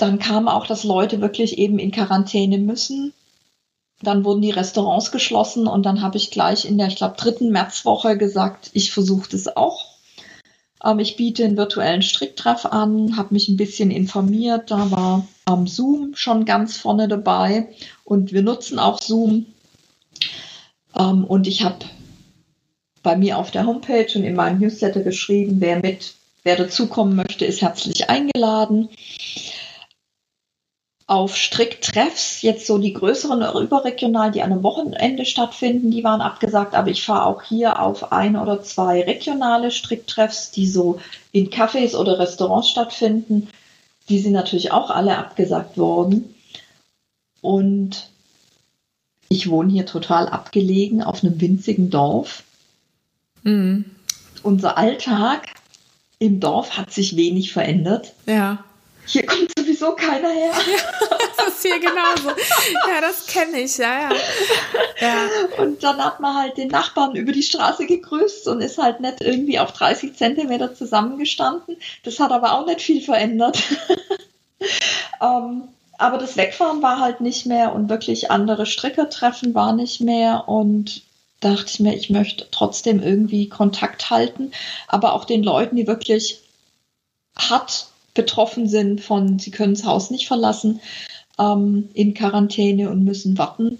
dann 0.00 0.18
kam 0.18 0.48
auch, 0.48 0.66
dass 0.66 0.84
Leute 0.84 1.20
wirklich 1.20 1.58
eben 1.58 1.78
in 1.78 1.90
Quarantäne 1.90 2.58
müssen. 2.58 3.12
Dann 4.02 4.24
wurden 4.24 4.40
die 4.40 4.50
Restaurants 4.50 5.12
geschlossen 5.12 5.66
und 5.66 5.84
dann 5.84 6.00
habe 6.00 6.16
ich 6.16 6.30
gleich 6.30 6.64
in 6.64 6.78
der, 6.78 6.88
ich 6.88 6.96
glaube, 6.96 7.16
dritten 7.18 7.50
Märzwoche 7.50 8.16
gesagt, 8.16 8.70
ich 8.72 8.92
versuche 8.92 9.28
das 9.30 9.56
auch. 9.56 9.84
Ähm, 10.82 11.00
ich 11.00 11.16
biete 11.16 11.44
einen 11.44 11.58
virtuellen 11.58 12.00
Stricktreff 12.00 12.64
an, 12.64 13.18
habe 13.18 13.34
mich 13.34 13.48
ein 13.48 13.58
bisschen 13.58 13.90
informiert. 13.90 14.70
Da 14.70 14.90
war 14.90 15.26
ähm, 15.48 15.66
Zoom 15.66 16.14
schon 16.14 16.46
ganz 16.46 16.78
vorne 16.78 17.08
dabei 17.08 17.68
und 18.04 18.32
wir 18.32 18.42
nutzen 18.42 18.78
auch 18.78 19.02
Zoom. 19.02 19.46
Ähm, 20.98 21.24
und 21.24 21.46
ich 21.46 21.62
habe 21.62 21.84
bei 23.02 23.16
mir 23.16 23.36
auf 23.36 23.50
der 23.50 23.66
Homepage 23.66 24.08
und 24.14 24.24
in 24.24 24.34
meinem 24.34 24.60
Newsletter 24.60 25.02
geschrieben, 25.02 25.56
wer 25.60 25.78
mit, 25.78 26.14
wer 26.42 26.56
dazukommen 26.56 27.16
möchte, 27.16 27.44
ist 27.44 27.60
herzlich 27.60 28.08
eingeladen 28.08 28.88
auf 31.10 31.36
Stricktreffs, 31.36 32.40
jetzt 32.40 32.68
so 32.68 32.78
die 32.78 32.92
größeren 32.92 33.42
überregional, 33.60 34.30
die 34.30 34.42
an 34.42 34.52
einem 34.52 34.62
Wochenende 34.62 35.24
stattfinden, 35.24 35.90
die 35.90 36.04
waren 36.04 36.20
abgesagt, 36.20 36.76
aber 36.76 36.88
ich 36.88 37.02
fahre 37.02 37.26
auch 37.26 37.42
hier 37.42 37.82
auf 37.82 38.12
ein 38.12 38.36
oder 38.36 38.62
zwei 38.62 39.02
regionale 39.02 39.72
Stricktreffs, 39.72 40.52
die 40.52 40.68
so 40.68 41.00
in 41.32 41.50
Cafés 41.50 41.96
oder 41.96 42.20
Restaurants 42.20 42.70
stattfinden. 42.70 43.48
Die 44.08 44.20
sind 44.20 44.34
natürlich 44.34 44.70
auch 44.70 44.88
alle 44.88 45.18
abgesagt 45.18 45.76
worden. 45.76 46.32
Und 47.40 48.08
ich 49.28 49.50
wohne 49.50 49.72
hier 49.72 49.86
total 49.86 50.28
abgelegen 50.28 51.02
auf 51.02 51.24
einem 51.24 51.40
winzigen 51.40 51.90
Dorf. 51.90 52.44
Mhm. 53.42 53.84
Unser 54.44 54.78
Alltag 54.78 55.48
im 56.20 56.38
Dorf 56.38 56.78
hat 56.78 56.92
sich 56.92 57.16
wenig 57.16 57.52
verändert. 57.52 58.12
Ja 58.26 58.64
hier 59.06 59.26
kommt 59.26 59.52
sowieso 59.80 59.96
keiner 59.96 60.30
her. 60.30 60.52
Ja, 61.10 61.46
das 61.46 61.54
ist 61.54 61.62
hier 61.62 61.80
genauso. 61.80 62.30
Ja, 62.88 63.00
das 63.00 63.26
kenne 63.26 63.60
ich, 63.60 63.78
ja, 63.78 64.10
ja, 64.10 64.16
ja. 65.00 65.62
Und 65.62 65.82
dann 65.82 66.02
hat 66.04 66.20
man 66.20 66.36
halt 66.36 66.56
den 66.56 66.68
Nachbarn 66.68 67.14
über 67.16 67.32
die 67.32 67.42
Straße 67.42 67.86
gegrüßt 67.86 68.48
und 68.48 68.60
ist 68.60 68.78
halt 68.78 69.00
nicht 69.00 69.20
irgendwie 69.20 69.58
auf 69.58 69.72
30 69.72 70.16
Zentimeter 70.16 70.74
zusammengestanden. 70.74 71.76
Das 72.04 72.20
hat 72.20 72.30
aber 72.30 72.52
auch 72.52 72.66
nicht 72.66 72.82
viel 72.82 73.02
verändert. 73.02 73.62
ähm, 75.20 75.68
aber 75.98 76.18
das 76.18 76.36
Wegfahren 76.36 76.82
war 76.82 77.00
halt 77.00 77.20
nicht 77.20 77.46
mehr 77.46 77.74
und 77.74 77.88
wirklich 77.88 78.30
andere 78.30 78.66
Strickertreffen 78.66 79.54
war 79.54 79.72
nicht 79.72 80.00
mehr 80.00 80.48
und 80.48 81.02
dachte 81.40 81.66
ich 81.66 81.80
mir, 81.80 81.94
ich 81.94 82.10
möchte 82.10 82.48
trotzdem 82.50 83.02
irgendwie 83.02 83.48
Kontakt 83.48 84.10
halten, 84.10 84.52
aber 84.88 85.14
auch 85.14 85.24
den 85.24 85.42
Leuten, 85.42 85.76
die 85.76 85.86
wirklich 85.86 86.42
hart 87.36 87.89
betroffen 88.14 88.68
sind 88.68 89.00
von, 89.00 89.38
sie 89.38 89.50
können 89.50 89.74
das 89.74 89.84
Haus 89.84 90.10
nicht 90.10 90.26
verlassen, 90.26 90.80
ähm, 91.38 91.88
in 91.94 92.14
Quarantäne 92.14 92.90
und 92.90 93.04
müssen 93.04 93.38
warten, 93.38 93.78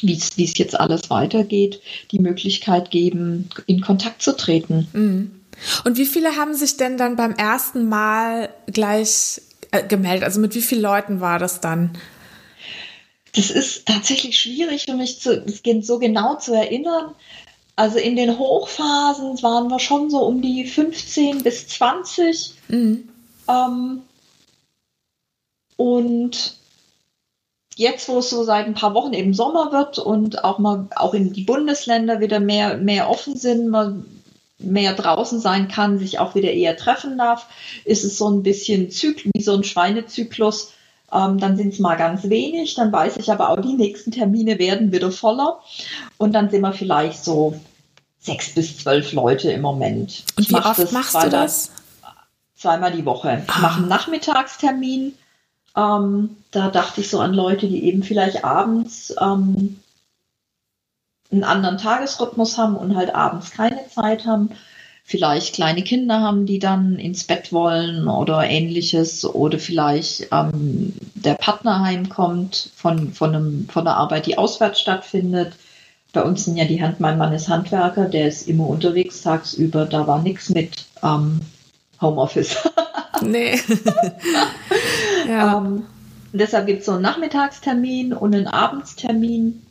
wie 0.00 0.14
es 0.14 0.58
jetzt 0.58 0.78
alles 0.78 1.10
weitergeht, 1.10 1.80
die 2.10 2.18
Möglichkeit 2.18 2.90
geben, 2.90 3.48
in 3.66 3.80
Kontakt 3.80 4.22
zu 4.22 4.36
treten. 4.36 4.88
Mhm. 4.92 5.40
Und 5.84 5.96
wie 5.98 6.06
viele 6.06 6.36
haben 6.36 6.54
sich 6.54 6.76
denn 6.76 6.96
dann 6.96 7.16
beim 7.16 7.32
ersten 7.32 7.88
Mal 7.88 8.50
gleich 8.66 9.40
äh, 9.70 9.86
gemeldet? 9.86 10.24
Also 10.24 10.40
mit 10.40 10.54
wie 10.54 10.62
vielen 10.62 10.82
Leuten 10.82 11.20
war 11.20 11.38
das 11.38 11.60
dann? 11.60 11.96
Das 13.34 13.50
ist 13.50 13.86
tatsächlich 13.86 14.38
schwierig 14.38 14.84
für 14.84 14.94
mich 14.94 15.20
zu, 15.20 15.44
so 15.80 15.98
genau 15.98 16.36
zu 16.36 16.54
erinnern. 16.54 17.14
Also 17.76 17.98
in 17.98 18.14
den 18.14 18.38
Hochphasen 18.38 19.42
waren 19.42 19.68
wir 19.68 19.80
schon 19.80 20.08
so 20.08 20.18
um 20.24 20.40
die 20.40 20.64
15 20.64 21.42
bis 21.42 21.66
20. 21.68 22.54
Mhm. 22.68 23.08
Ähm, 23.48 24.02
und 25.76 26.56
jetzt, 27.76 28.08
wo 28.08 28.18
es 28.18 28.30
so 28.30 28.44
seit 28.44 28.66
ein 28.66 28.74
paar 28.74 28.94
Wochen 28.94 29.12
eben 29.12 29.34
Sommer 29.34 29.72
wird 29.72 29.98
und 29.98 30.44
auch 30.44 30.58
mal 30.58 30.86
auch 30.96 31.14
in 31.14 31.32
die 31.32 31.44
Bundesländer 31.44 32.20
wieder 32.20 32.40
mehr, 32.40 32.76
mehr 32.76 33.10
offen 33.10 33.36
sind, 33.36 33.68
man 33.68 34.06
mehr 34.58 34.94
draußen 34.94 35.40
sein 35.40 35.68
kann, 35.68 35.98
sich 35.98 36.18
auch 36.18 36.34
wieder 36.34 36.52
eher 36.52 36.76
treffen 36.76 37.18
darf, 37.18 37.46
ist 37.84 38.04
es 38.04 38.16
so 38.16 38.28
ein 38.28 38.42
bisschen 38.42 38.90
Zyklus, 38.90 39.32
wie 39.34 39.42
so 39.42 39.54
ein 39.54 39.64
Schweinezyklus. 39.64 40.72
Ähm, 41.12 41.38
dann 41.38 41.56
sind 41.56 41.72
es 41.72 41.78
mal 41.80 41.96
ganz 41.96 42.28
wenig, 42.28 42.74
dann 42.74 42.92
weiß 42.92 43.16
ich 43.18 43.30
aber 43.30 43.50
auch, 43.50 43.60
die 43.60 43.74
nächsten 43.74 44.10
Termine 44.10 44.58
werden 44.58 44.92
wieder 44.92 45.10
voller. 45.10 45.60
Und 46.16 46.32
dann 46.32 46.50
sind 46.50 46.62
wir 46.62 46.72
vielleicht 46.72 47.22
so 47.24 47.60
sechs 48.20 48.54
bis 48.54 48.78
zwölf 48.78 49.12
Leute 49.12 49.52
im 49.52 49.60
Moment. 49.60 50.24
Und 50.36 50.44
ich 50.44 50.50
wie 50.50 50.54
oft 50.54 50.92
machst 50.92 51.14
du 51.22 51.28
das? 51.28 51.70
Zweimal 52.56 52.92
die 52.92 53.04
Woche. 53.04 53.42
Ich 53.46 53.54
ah. 53.54 53.60
mache 53.60 53.78
einen 53.78 53.88
Nachmittagstermin. 53.88 55.14
Ähm, 55.76 56.36
da 56.50 56.70
dachte 56.70 57.00
ich 57.00 57.10
so 57.10 57.20
an 57.20 57.34
Leute, 57.34 57.66
die 57.66 57.84
eben 57.84 58.02
vielleicht 58.02 58.44
abends 58.44 59.14
ähm, 59.20 59.80
einen 61.32 61.44
anderen 61.44 61.78
Tagesrhythmus 61.78 62.58
haben 62.58 62.76
und 62.76 62.94
halt 62.96 63.14
abends 63.14 63.50
keine 63.50 63.88
Zeit 63.88 64.24
haben, 64.24 64.50
vielleicht 65.04 65.54
kleine 65.54 65.82
Kinder 65.82 66.20
haben, 66.20 66.46
die 66.46 66.58
dann 66.58 66.96
ins 66.98 67.24
Bett 67.24 67.52
wollen 67.52 68.08
oder 68.08 68.44
ähnliches 68.44 69.24
oder 69.24 69.58
vielleicht 69.58 70.28
ähm, 70.32 70.94
der 71.14 71.34
Partner 71.34 71.80
heimkommt 71.80 72.70
von, 72.74 73.12
von, 73.12 73.34
einem, 73.34 73.68
von 73.68 73.84
der 73.84 73.96
Arbeit, 73.96 74.26
die 74.26 74.38
auswärts 74.38 74.80
stattfindet. 74.80 75.54
Bei 76.12 76.22
uns 76.22 76.44
sind 76.44 76.56
ja 76.56 76.64
die 76.64 76.80
Hand, 76.80 77.00
mein 77.00 77.18
Mann 77.18 77.32
ist 77.32 77.48
Handwerker, 77.48 78.06
der 78.06 78.28
ist 78.28 78.48
immer 78.48 78.68
unterwegs 78.68 79.22
tagsüber, 79.22 79.84
da 79.84 80.06
war 80.06 80.22
nichts 80.22 80.48
mit 80.48 80.86
ähm, 81.02 81.40
Homeoffice. 82.04 82.56
nee. 83.22 83.58
ja. 85.28 85.58
ähm, 85.58 85.84
deshalb 86.32 86.66
gibt 86.66 86.80
es 86.80 86.86
so 86.86 86.92
einen 86.92 87.02
Nachmittagstermin 87.02 88.12
und 88.12 88.34
einen 88.34 88.46
Abendstermin. 88.46 89.62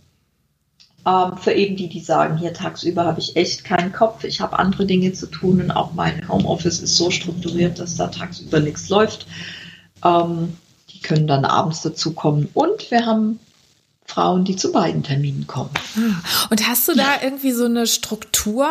Ähm, 1.05 1.37
für 1.37 1.51
eben 1.51 1.75
die, 1.75 1.89
die 1.89 1.99
sagen, 1.99 2.37
hier 2.37 2.53
tagsüber 2.53 3.05
habe 3.05 3.19
ich 3.19 3.35
echt 3.35 3.65
keinen 3.65 3.91
Kopf, 3.91 4.23
ich 4.23 4.39
habe 4.39 4.57
andere 4.57 4.85
Dinge 4.85 5.11
zu 5.11 5.27
tun 5.27 5.61
und 5.61 5.71
auch 5.71 5.93
mein 5.93 6.27
Homeoffice 6.29 6.79
ist 6.79 6.95
so 6.95 7.11
strukturiert, 7.11 7.79
dass 7.79 7.97
da 7.97 8.07
tagsüber 8.07 8.59
nichts 8.61 8.89
läuft. 8.89 9.27
Ähm, 10.03 10.57
die 10.89 11.01
können 11.01 11.27
dann 11.27 11.45
abends 11.45 11.81
dazu 11.81 12.13
kommen. 12.13 12.49
Und 12.53 12.89
wir 12.89 13.05
haben 13.05 13.39
Frauen, 14.05 14.43
die 14.43 14.55
zu 14.55 14.71
beiden 14.71 15.01
Terminen 15.01 15.47
kommen. 15.47 15.71
Ah, 15.97 16.47
und 16.49 16.67
hast 16.67 16.87
du 16.87 16.93
da 16.93 17.21
irgendwie 17.21 17.51
so 17.51 17.65
eine 17.65 17.87
Struktur, 17.87 18.67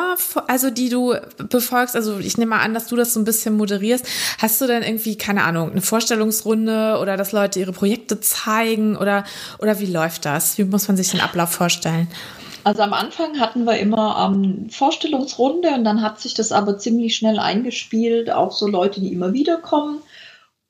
also 0.46 0.70
die 0.70 0.88
du 0.88 1.14
befolgst? 1.48 1.96
Also 1.96 2.18
ich 2.18 2.36
nehme 2.36 2.50
mal 2.50 2.60
an, 2.60 2.74
dass 2.74 2.86
du 2.86 2.96
das 2.96 3.14
so 3.14 3.20
ein 3.20 3.24
bisschen 3.24 3.56
moderierst. 3.56 4.06
Hast 4.38 4.60
du 4.60 4.66
denn 4.66 4.82
irgendwie, 4.82 5.16
keine 5.16 5.44
Ahnung, 5.44 5.72
eine 5.72 5.80
Vorstellungsrunde 5.80 6.98
oder 7.00 7.16
dass 7.16 7.32
Leute 7.32 7.60
ihre 7.60 7.72
Projekte 7.72 8.20
zeigen 8.20 8.96
oder, 8.96 9.24
oder 9.58 9.80
wie 9.80 9.86
läuft 9.86 10.26
das? 10.26 10.58
Wie 10.58 10.64
muss 10.64 10.86
man 10.86 10.96
sich 10.96 11.10
den 11.10 11.20
Ablauf 11.20 11.50
vorstellen? 11.50 12.08
Also 12.64 12.82
am 12.82 12.92
Anfang 12.92 13.40
hatten 13.40 13.64
wir 13.64 13.78
immer 13.78 14.30
ähm, 14.32 14.68
Vorstellungsrunde 14.70 15.70
und 15.70 15.84
dann 15.84 16.02
hat 16.02 16.20
sich 16.20 16.34
das 16.34 16.52
aber 16.52 16.78
ziemlich 16.78 17.16
schnell 17.16 17.38
eingespielt, 17.38 18.30
auch 18.30 18.52
so 18.52 18.68
Leute, 18.68 19.00
die 19.00 19.12
immer 19.12 19.32
wieder 19.32 19.56
kommen. 19.56 19.98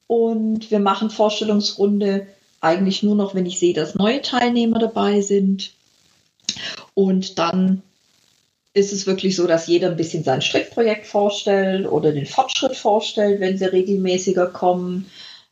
Und 0.07 0.71
wir 0.71 0.79
machen 0.79 1.11
Vorstellungsrunde 1.11 2.27
eigentlich 2.63 3.03
nur 3.03 3.17
noch, 3.17 3.35
wenn 3.35 3.45
ich 3.45 3.59
sehe, 3.59 3.75
dass 3.75 3.95
neue 3.95 4.23
Teilnehmer 4.23 4.79
dabei 4.79 5.21
sind. 5.21 5.73
Und 6.95 7.39
dann 7.39 7.83
ist 8.73 8.93
es 8.93 9.07
wirklich 9.07 9.37
so, 9.37 9.47
dass 9.47 9.67
jeder 9.67 9.91
ein 9.91 9.97
bisschen 9.97 10.25
sein 10.25 10.41
Strickprojekt 10.41 11.07
vorstellt 11.07 11.87
oder 11.87 12.13
den 12.13 12.25
Fortschritt 12.27 12.77
vorstellt, 12.77 13.41
wenn 13.41 13.59
sie 13.59 13.71
regelmäßiger 13.71 14.47
kommen. 14.47 15.11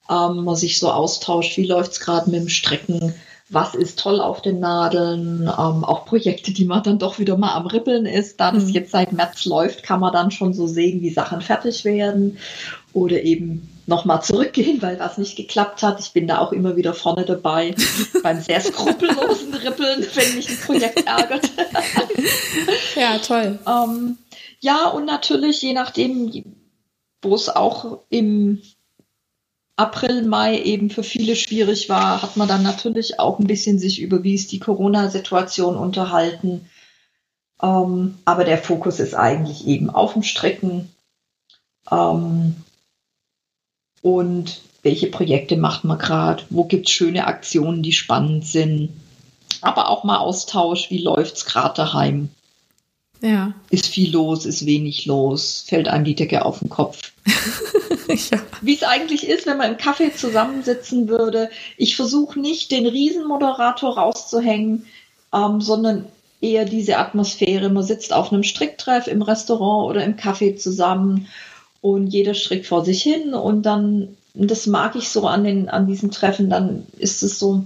Ähm, 0.09 0.45
man 0.45 0.57
sich 0.57 0.79
so 0.79 0.91
austauscht, 0.91 1.57
wie 1.57 1.67
läuft 1.67 1.93
es 1.93 2.01
gerade 2.01 2.31
mit 2.31 2.41
dem 2.41 2.49
Strecken, 2.49 3.15
was 3.49 3.75
ist 3.75 3.99
toll 3.99 4.21
auf 4.21 4.41
den 4.43 4.61
Nadeln, 4.61 5.43
ähm, 5.43 5.85
auch 5.85 6.07
Projekte, 6.07 6.53
die 6.53 6.65
man 6.65 6.83
dann 6.83 6.99
doch 6.99 7.19
wieder 7.19 7.37
mal 7.37 7.55
am 7.55 7.67
Rippeln 7.67 8.07
ist. 8.07 8.39
Da 8.39 8.53
das 8.53 8.67
mhm. 8.67 8.71
jetzt 8.71 8.93
seit 8.93 9.13
März 9.13 9.45
läuft, 9.45 9.83
kann 9.83 10.01
man 10.01 10.13
dann 10.13 10.31
schon 10.31 10.55
so 10.55 10.67
sehen, 10.67 11.03
wie 11.03 11.11
Sachen 11.11 11.41
fertig 11.41 11.85
werden 11.85 12.39
oder 12.93 13.23
eben 13.23 13.69
nochmal 13.91 14.23
zurückgehen, 14.23 14.81
weil 14.81 14.99
was 14.99 15.19
nicht 15.19 15.37
geklappt 15.37 15.83
hat. 15.83 16.01
Ich 16.01 16.13
bin 16.13 16.27
da 16.27 16.39
auch 16.39 16.53
immer 16.53 16.77
wieder 16.77 16.95
vorne 16.95 17.27
dabei 17.27 17.75
beim 18.23 18.41
sehr 18.41 18.63
skrupellosen 18.63 19.53
Rippeln, 19.53 20.07
wenn 20.15 20.37
mich 20.37 20.49
ein 20.49 20.57
Projekt 20.57 21.07
ärgert. 21.07 21.51
ja, 22.97 23.19
toll. 23.19 23.59
Ähm, 23.67 24.17
ja, 24.61 24.89
und 24.89 25.05
natürlich, 25.05 25.61
je 25.61 25.75
nachdem, 25.75 26.57
wo 27.21 27.35
es 27.35 27.51
auch 27.51 27.99
im 28.09 28.63
April, 29.77 30.23
Mai 30.23 30.61
eben 30.61 30.91
für 30.91 31.03
viele 31.03 31.37
schwierig 31.37 31.89
war, 31.89 32.23
hat 32.23 32.37
man 32.37 32.49
dann 32.49 32.63
natürlich 32.63 33.19
auch 33.19 33.39
ein 33.39 33.47
bisschen 33.47 33.79
sich 33.79 34.01
über, 34.01 34.23
wie 34.23 34.35
ist 34.35 34.53
die 34.53 34.61
Corona-Situation 34.61 35.77
unterhalten. 35.77 36.69
Ähm, 37.63 38.19
aber 38.25 38.45
der 38.45 38.59
Fokus 38.59 39.01
ist 39.01 39.15
eigentlich 39.15 39.67
eben 39.67 39.91
auf 39.91 40.13
dem 40.13 40.23
Strecken. 40.23 40.95
Ähm, 41.91 42.57
und 44.03 44.61
welche 44.83 45.09
Projekte 45.09 45.57
macht 45.57 45.85
man 45.85 45.99
gerade, 45.99 46.43
wo 46.51 46.65
gibt 46.65 46.89
es 46.89 46.93
schöne 46.93 47.27
Aktionen, 47.27 47.83
die 47.83 47.93
spannend 47.93 48.47
sind. 48.47 48.91
Aber 49.61 49.91
auch 49.91 50.05
mal 50.05 50.19
Austausch, 50.19 50.91
wie 50.91 51.03
läuft 51.03 51.37
es 51.37 51.45
gerade 51.45 51.75
daheim? 51.75 52.31
Ja. 53.21 53.53
Ist 53.69 53.87
viel 53.87 54.13
los, 54.13 54.47
ist 54.47 54.65
wenig 54.65 55.05
los, 55.05 55.65
fällt 55.67 55.89
einem 55.89 56.05
die 56.05 56.15
Decke 56.15 56.45
auf 56.47 56.61
den 56.61 56.71
Kopf. 56.71 57.13
ja. 58.09 58.41
Wie 58.63 58.75
es 58.75 58.83
eigentlich 58.83 59.29
ist, 59.29 59.47
wenn 59.47 59.59
man 59.59 59.73
im 59.73 59.77
Kaffee 59.77 60.15
zusammensitzen 60.15 61.09
würde. 61.09 61.51
Ich 61.77 61.97
versuche 61.97 62.41
nicht, 62.41 62.71
den 62.71 62.87
Riesenmoderator 62.87 63.99
rauszuhängen, 63.99 64.87
ähm, 65.35 65.61
sondern 65.61 66.07
eher 66.41 66.65
diese 66.65 66.97
Atmosphäre. 66.97 67.69
Man 67.69 67.83
sitzt 67.83 68.15
auf 68.15 68.33
einem 68.33 68.43
Stricktreff 68.43 69.07
im 69.07 69.21
Restaurant 69.21 69.91
oder 69.91 70.05
im 70.05 70.17
Café 70.17 70.57
zusammen 70.57 71.29
und 71.81 72.09
jeder 72.09 72.35
strickt 72.35 72.67
vor 72.67 72.85
sich 72.85 73.03
hin 73.03 73.35
und 73.35 73.63
dann, 73.63 74.17
das 74.35 74.67
mag 74.67 74.97
ich 74.97 75.09
so 75.09 75.27
an, 75.27 75.45
den, 75.45 75.69
an 75.69 75.87
diesen 75.87 76.11
Treffen, 76.11 76.51
dann 76.51 76.87
ist 76.99 77.23
es 77.23 77.39
so 77.39 77.65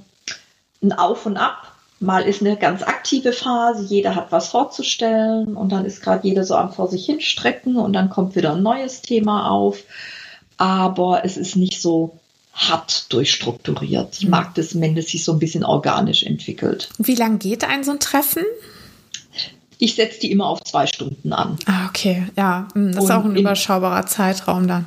ein 0.83 0.93
Auf 0.93 1.27
und 1.27 1.37
Ab. 1.37 1.73
Mal 2.01 2.23
ist 2.25 2.43
eine 2.43 2.57
ganz 2.57 2.83
aktive 2.83 3.33
Phase, 3.33 3.85
jeder 3.85 4.15
hat 4.15 4.31
was 4.31 4.49
vorzustellen 4.49 5.57
und 5.57 5.71
dann 5.71 5.85
ist 5.87 6.03
gerade 6.03 6.27
jeder 6.27 6.45
so 6.45 6.55
am 6.57 6.73
vor 6.73 6.89
sich 6.89 7.07
hin 7.07 7.21
strecken 7.21 7.77
und 7.77 7.93
dann 7.93 8.11
kommt 8.11 8.37
wieder 8.37 8.55
ein 8.55 8.63
neues 8.63 9.01
Thema 9.01 9.49
auf 9.49 9.85
aber 10.57 11.25
es 11.25 11.37
ist 11.37 11.57
nicht 11.57 11.81
so 11.81 12.19
hart 12.53 13.13
durchstrukturiert. 13.13 14.17
Ich 14.21 14.29
mag 14.29 14.55
das, 14.55 14.81
wenn 14.81 14.97
es 14.97 15.09
sich 15.09 15.25
so 15.25 15.33
ein 15.33 15.39
bisschen 15.39 15.65
organisch 15.65 16.23
entwickelt. 16.23 16.89
Wie 16.99 17.17
lange 17.17 17.39
geht 17.39 17.65
ein 17.65 17.83
so 17.83 17.91
ein 17.91 18.01
Treffen? 18.01 18.45
Ich 19.79 19.95
setze 19.95 20.21
die 20.21 20.31
immer 20.31 20.47
auf 20.47 20.63
zwei 20.65 20.87
Stunden 20.87 21.33
an. 21.33 21.59
Ah, 21.67 21.87
okay, 21.89 22.27
ja. 22.37 22.69
Hm, 22.75 22.93
das 22.93 23.05
Und 23.05 23.05
ist 23.05 23.17
auch 23.17 23.25
ein 23.25 23.37
überschaubarer 23.37 24.07
Zeitraum 24.07 24.69
dann. 24.69 24.87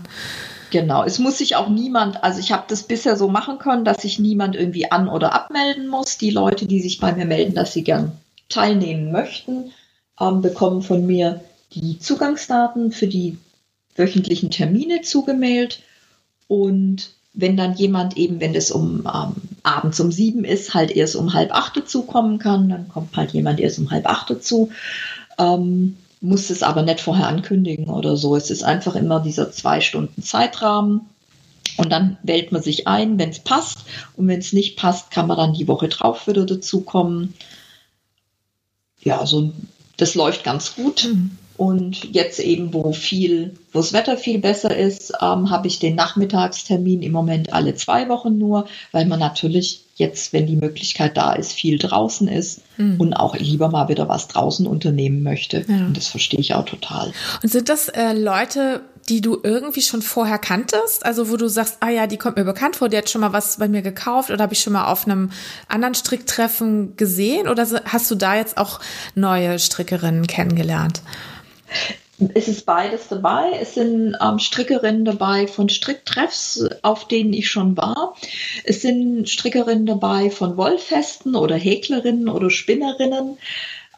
Genau, 0.69 1.03
es 1.03 1.19
muss 1.19 1.37
sich 1.37 1.55
auch 1.55 1.69
niemand, 1.69 2.23
also 2.23 2.39
ich 2.39 2.51
habe 2.51 2.65
das 2.67 2.83
bisher 2.83 3.15
so 3.15 3.29
machen 3.29 3.57
können, 3.57 3.85
dass 3.85 4.01
sich 4.01 4.19
niemand 4.19 4.55
irgendwie 4.55 4.91
an- 4.91 5.07
oder 5.07 5.33
abmelden 5.33 5.87
muss. 5.87 6.17
Die 6.17 6.29
Leute, 6.29 6.65
die 6.65 6.81
sich 6.81 6.99
bei 6.99 7.13
mir 7.13 7.25
melden, 7.25 7.55
dass 7.55 7.73
sie 7.73 7.83
gern 7.83 8.11
teilnehmen 8.49 9.11
möchten, 9.11 9.71
ähm, 10.19 10.41
bekommen 10.41 10.81
von 10.81 11.05
mir 11.05 11.41
die 11.73 11.99
Zugangsdaten 11.99 12.91
für 12.91 13.07
die 13.07 13.37
wöchentlichen 13.95 14.51
Termine 14.51 15.01
zugemailt 15.01 15.81
und 16.47 17.11
wenn 17.37 17.55
dann 17.55 17.75
jemand 17.75 18.17
eben, 18.17 18.39
wenn 18.39 18.55
es 18.55 18.71
um 18.71 19.07
ähm, 19.13 19.33
abends 19.61 19.99
um 19.99 20.11
sieben 20.11 20.43
ist, 20.43 20.73
halt 20.73 20.89
erst 20.89 21.15
um 21.15 21.33
halb 21.33 21.53
acht 21.53 21.77
dazukommen 21.77 22.39
kann, 22.39 22.67
dann 22.67 22.89
kommt 22.89 23.15
halt 23.15 23.31
jemand 23.31 23.59
erst 23.59 23.77
um 23.77 23.91
halb 23.91 24.07
acht 24.09 24.29
dazu. 24.31 24.71
Ähm, 25.37 25.97
muss 26.19 26.49
es 26.49 26.63
aber 26.63 26.81
nicht 26.81 26.99
vorher 26.99 27.27
ankündigen 27.27 27.89
oder 27.89 28.17
so. 28.17 28.35
Es 28.35 28.49
ist 28.49 28.63
einfach 28.63 28.95
immer 28.95 29.19
dieser 29.19 29.51
zwei 29.51 29.81
Stunden 29.81 30.23
Zeitrahmen. 30.23 31.01
Und 31.77 31.91
dann 31.91 32.17
wählt 32.23 32.51
man 32.51 32.63
sich 32.63 32.87
ein, 32.87 33.19
wenn 33.19 33.29
es 33.29 33.39
passt. 33.39 33.81
Und 34.15 34.27
wenn 34.27 34.39
es 34.39 34.51
nicht 34.51 34.75
passt, 34.75 35.11
kann 35.11 35.27
man 35.27 35.37
dann 35.37 35.53
die 35.53 35.67
Woche 35.67 35.89
drauf 35.89 36.27
wieder 36.27 36.47
dazukommen. 36.47 37.35
Ja, 38.99 39.27
so 39.27 39.53
das 39.97 40.15
läuft 40.15 40.43
ganz 40.43 40.75
gut. 40.75 41.05
Mhm. 41.05 41.37
Und 41.57 42.13
jetzt 42.13 42.39
eben, 42.39 42.71
wo 42.73 42.93
viel, 42.93 43.55
wo 43.73 43.79
das 43.79 43.91
Wetter 43.91 44.15
viel 44.15 44.37
besser 44.37 44.75
ist, 44.75 45.13
ähm, 45.21 45.49
habe 45.49 45.67
ich 45.67 45.79
den 45.79 45.95
Nachmittagstermin 45.95 47.01
im 47.01 47.11
Moment 47.11 47.51
alle 47.51 47.73
zwei 47.73 48.07
Wochen 48.09 48.37
nur, 48.37 48.67
weil 48.91 49.07
man 49.07 49.19
natürlich 49.19 49.83
jetzt, 49.95 50.33
wenn 50.33 50.45
die 50.45 50.55
Möglichkeit 50.55 51.17
da 51.17 51.33
ist, 51.33 51.53
viel 51.53 51.79
draußen 51.79 52.27
ist 52.27 52.61
mhm. 52.77 52.99
und 52.99 53.13
auch 53.15 53.35
lieber 53.35 53.69
mal 53.69 53.89
wieder 53.89 54.07
was 54.07 54.27
draußen 54.27 54.67
unternehmen 54.67 55.23
möchte. 55.23 55.65
Ja. 55.67 55.87
Und 55.87 55.97
das 55.97 56.07
verstehe 56.07 56.39
ich 56.39 56.53
auch 56.53 56.65
total. 56.65 57.11
Und 57.41 57.51
sind 57.51 57.69
das 57.69 57.89
äh, 57.89 58.13
Leute, 58.13 58.81
die 59.09 59.21
du 59.21 59.39
irgendwie 59.41 59.81
schon 59.81 60.01
vorher 60.01 60.37
kanntest? 60.37 61.05
Also 61.05 61.31
wo 61.31 61.37
du 61.37 61.47
sagst, 61.47 61.77
ah 61.79 61.89
ja, 61.89 62.07
die 62.07 62.17
kommt 62.17 62.37
mir 62.37 62.43
bekannt 62.43 62.75
vor, 62.75 62.89
die 62.89 62.97
hat 62.97 63.09
schon 63.09 63.21
mal 63.21 63.33
was 63.33 63.57
bei 63.57 63.67
mir 63.67 63.81
gekauft 63.81 64.29
oder 64.29 64.43
habe 64.43 64.53
ich 64.53 64.59
schon 64.59 64.73
mal 64.73 64.91
auf 64.91 65.05
einem 65.05 65.31
anderen 65.67 65.95
Stricktreffen 65.95 66.95
gesehen? 66.97 67.47
Oder 67.47 67.65
hast 67.85 68.11
du 68.11 68.15
da 68.15 68.35
jetzt 68.35 68.57
auch 68.57 68.79
neue 69.15 69.57
Strickerinnen 69.59 70.27
kennengelernt? 70.27 71.01
Es 72.33 72.47
ist 72.47 72.65
beides 72.65 73.07
dabei. 73.09 73.51
Es 73.61 73.75
sind 73.75 74.15
ähm, 74.19 74.39
Strickerinnen 74.39 75.05
dabei 75.05 75.47
von 75.47 75.69
Stricktreffs, 75.69 76.65
auf 76.81 77.07
denen 77.07 77.33
ich 77.33 77.49
schon 77.49 77.77
war. 77.77 78.15
Es 78.63 78.81
sind 78.81 79.29
Strickerinnen 79.29 79.85
dabei 79.85 80.31
von 80.31 80.57
Wollfesten 80.57 81.35
oder 81.35 81.55
Häklerinnen 81.55 82.27
oder 82.27 82.49
Spinnerinnen. 82.49 83.37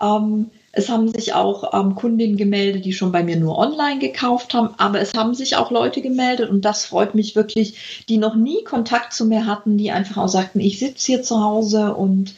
Ähm, 0.02 0.52
es 0.72 0.90
haben 0.90 1.12
sich 1.12 1.34
auch 1.34 1.74
ähm, 1.74 1.96
Kundinnen 1.96 2.38
gemeldet, 2.38 2.86
die 2.86 2.94
schon 2.94 3.12
bei 3.12 3.24
mir 3.24 3.38
nur 3.38 3.58
online 3.58 4.00
gekauft 4.00 4.54
haben, 4.54 4.76
aber 4.78 5.00
es 5.00 5.14
haben 5.14 5.34
sich 5.34 5.56
auch 5.56 5.72
Leute 5.72 6.02
gemeldet 6.02 6.50
und 6.50 6.64
das 6.64 6.86
freut 6.86 7.16
mich 7.16 7.36
wirklich, 7.36 8.04
die 8.08 8.18
noch 8.18 8.36
nie 8.36 8.64
Kontakt 8.64 9.14
zu 9.14 9.26
mir 9.26 9.46
hatten, 9.46 9.78
die 9.78 9.92
einfach 9.92 10.18
auch 10.18 10.28
sagten, 10.28 10.60
ich 10.60 10.80
sitze 10.80 11.06
hier 11.08 11.24
zu 11.24 11.44
Hause 11.44 11.96
und 11.96 12.36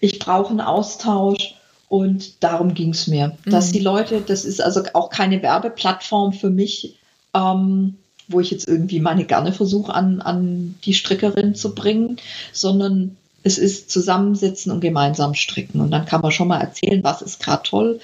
ich 0.00 0.18
brauche 0.18 0.50
einen 0.50 0.60
Austausch. 0.60 1.54
Und 1.90 2.44
darum 2.44 2.72
ging 2.72 2.90
es 2.90 3.08
mir, 3.08 3.36
mhm. 3.44 3.50
dass 3.50 3.72
die 3.72 3.80
Leute, 3.80 4.20
das 4.24 4.44
ist 4.44 4.62
also 4.62 4.80
auch 4.92 5.10
keine 5.10 5.42
Werbeplattform 5.42 6.32
für 6.32 6.48
mich, 6.48 6.96
ähm, 7.34 7.96
wo 8.28 8.38
ich 8.38 8.52
jetzt 8.52 8.68
irgendwie 8.68 9.00
meine 9.00 9.24
Garne 9.24 9.52
versuche 9.52 9.92
an, 9.92 10.20
an 10.20 10.76
die 10.84 10.94
Strickerin 10.94 11.56
zu 11.56 11.74
bringen, 11.74 12.18
sondern 12.52 13.16
es 13.42 13.58
ist 13.58 13.90
zusammensitzen 13.90 14.70
und 14.70 14.80
gemeinsam 14.80 15.34
stricken. 15.34 15.80
Und 15.80 15.90
dann 15.90 16.04
kann 16.06 16.20
man 16.20 16.30
schon 16.30 16.46
mal 16.46 16.60
erzählen, 16.60 17.02
was 17.02 17.22
ist 17.22 17.42
gerade 17.42 17.64
toll 17.64 18.00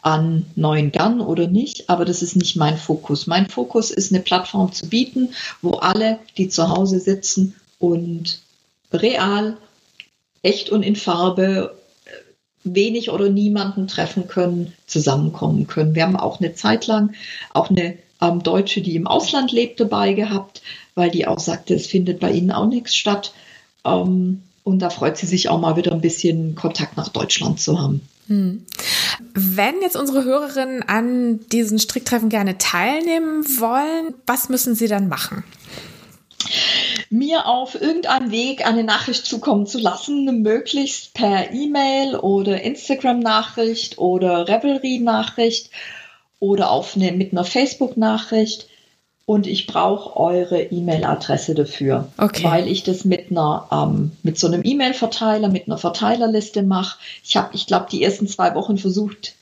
an 0.00 0.46
neuen 0.54 0.90
Garn 0.90 1.20
oder 1.20 1.46
nicht, 1.46 1.90
aber 1.90 2.06
das 2.06 2.22
ist 2.22 2.36
nicht 2.36 2.56
mein 2.56 2.78
Fokus. 2.78 3.26
Mein 3.26 3.50
Fokus 3.50 3.90
ist 3.90 4.12
eine 4.12 4.22
Plattform 4.22 4.72
zu 4.72 4.88
bieten, 4.88 5.34
wo 5.60 5.72
alle, 5.72 6.20
die 6.38 6.48
zu 6.48 6.70
Hause 6.70 7.00
sitzen 7.00 7.54
und 7.78 8.38
real, 8.94 9.58
echt 10.40 10.70
und 10.70 10.82
in 10.82 10.96
Farbe 10.96 11.74
wenig 12.74 13.10
oder 13.10 13.28
niemanden 13.28 13.86
treffen 13.86 14.28
können, 14.28 14.72
zusammenkommen 14.86 15.66
können. 15.66 15.94
Wir 15.94 16.02
haben 16.02 16.16
auch 16.16 16.40
eine 16.40 16.54
Zeit 16.54 16.86
lang 16.86 17.14
auch 17.52 17.70
eine 17.70 17.96
ähm, 18.20 18.42
Deutsche, 18.42 18.80
die 18.80 18.96
im 18.96 19.06
Ausland 19.06 19.52
lebt, 19.52 19.80
dabei 19.80 20.12
gehabt, 20.12 20.62
weil 20.94 21.10
die 21.10 21.26
auch 21.26 21.38
sagte, 21.38 21.74
es 21.74 21.86
findet 21.86 22.20
bei 22.20 22.32
ihnen 22.32 22.50
auch 22.50 22.66
nichts 22.66 22.94
statt. 22.94 23.32
Ähm, 23.84 24.42
und 24.64 24.80
da 24.80 24.90
freut 24.90 25.16
sie 25.16 25.26
sich 25.26 25.48
auch 25.48 25.60
mal 25.60 25.76
wieder 25.76 25.92
ein 25.92 26.00
bisschen 26.00 26.54
Kontakt 26.54 26.96
nach 26.96 27.08
Deutschland 27.08 27.60
zu 27.60 27.80
haben. 27.80 28.00
Hm. 28.26 28.64
Wenn 29.32 29.80
jetzt 29.80 29.96
unsere 29.96 30.24
Hörerinnen 30.24 30.82
an 30.82 31.40
diesen 31.52 31.78
Stricktreffen 31.78 32.28
gerne 32.28 32.58
teilnehmen 32.58 33.44
wollen, 33.60 34.14
was 34.26 34.48
müssen 34.48 34.74
sie 34.74 34.88
dann 34.88 35.08
machen? 35.08 35.44
Mir 37.10 37.46
auf 37.46 37.80
irgendeinem 37.80 38.30
Weg 38.30 38.66
eine 38.66 38.84
Nachricht 38.84 39.26
zukommen 39.26 39.66
zu 39.66 39.78
lassen, 39.78 40.42
möglichst 40.42 41.14
per 41.14 41.52
E-Mail 41.52 42.16
oder 42.16 42.62
Instagram-Nachricht 42.62 43.98
oder 43.98 44.48
Revelry-Nachricht 44.48 45.70
oder 46.40 46.70
auf 46.70 46.96
eine, 46.96 47.12
mit 47.12 47.32
einer 47.32 47.44
Facebook-Nachricht. 47.44 48.68
Und 49.24 49.48
ich 49.48 49.66
brauche 49.66 50.16
eure 50.16 50.62
E-Mail-Adresse 50.62 51.56
dafür, 51.56 52.12
okay. 52.16 52.44
weil 52.44 52.68
ich 52.68 52.84
das 52.84 53.04
mit 53.04 53.32
einer 53.32 53.66
ähm, 53.72 54.12
mit 54.22 54.38
so 54.38 54.46
einem 54.46 54.62
E-Mail-Verteiler, 54.64 55.48
mit 55.48 55.66
einer 55.66 55.78
Verteilerliste 55.78 56.62
mache. 56.62 56.98
Ich 57.24 57.36
habe, 57.36 57.48
ich 57.52 57.66
glaube, 57.66 57.86
die 57.90 58.04
ersten 58.04 58.28
zwei 58.28 58.54
Wochen 58.54 58.78
versucht, 58.78 59.35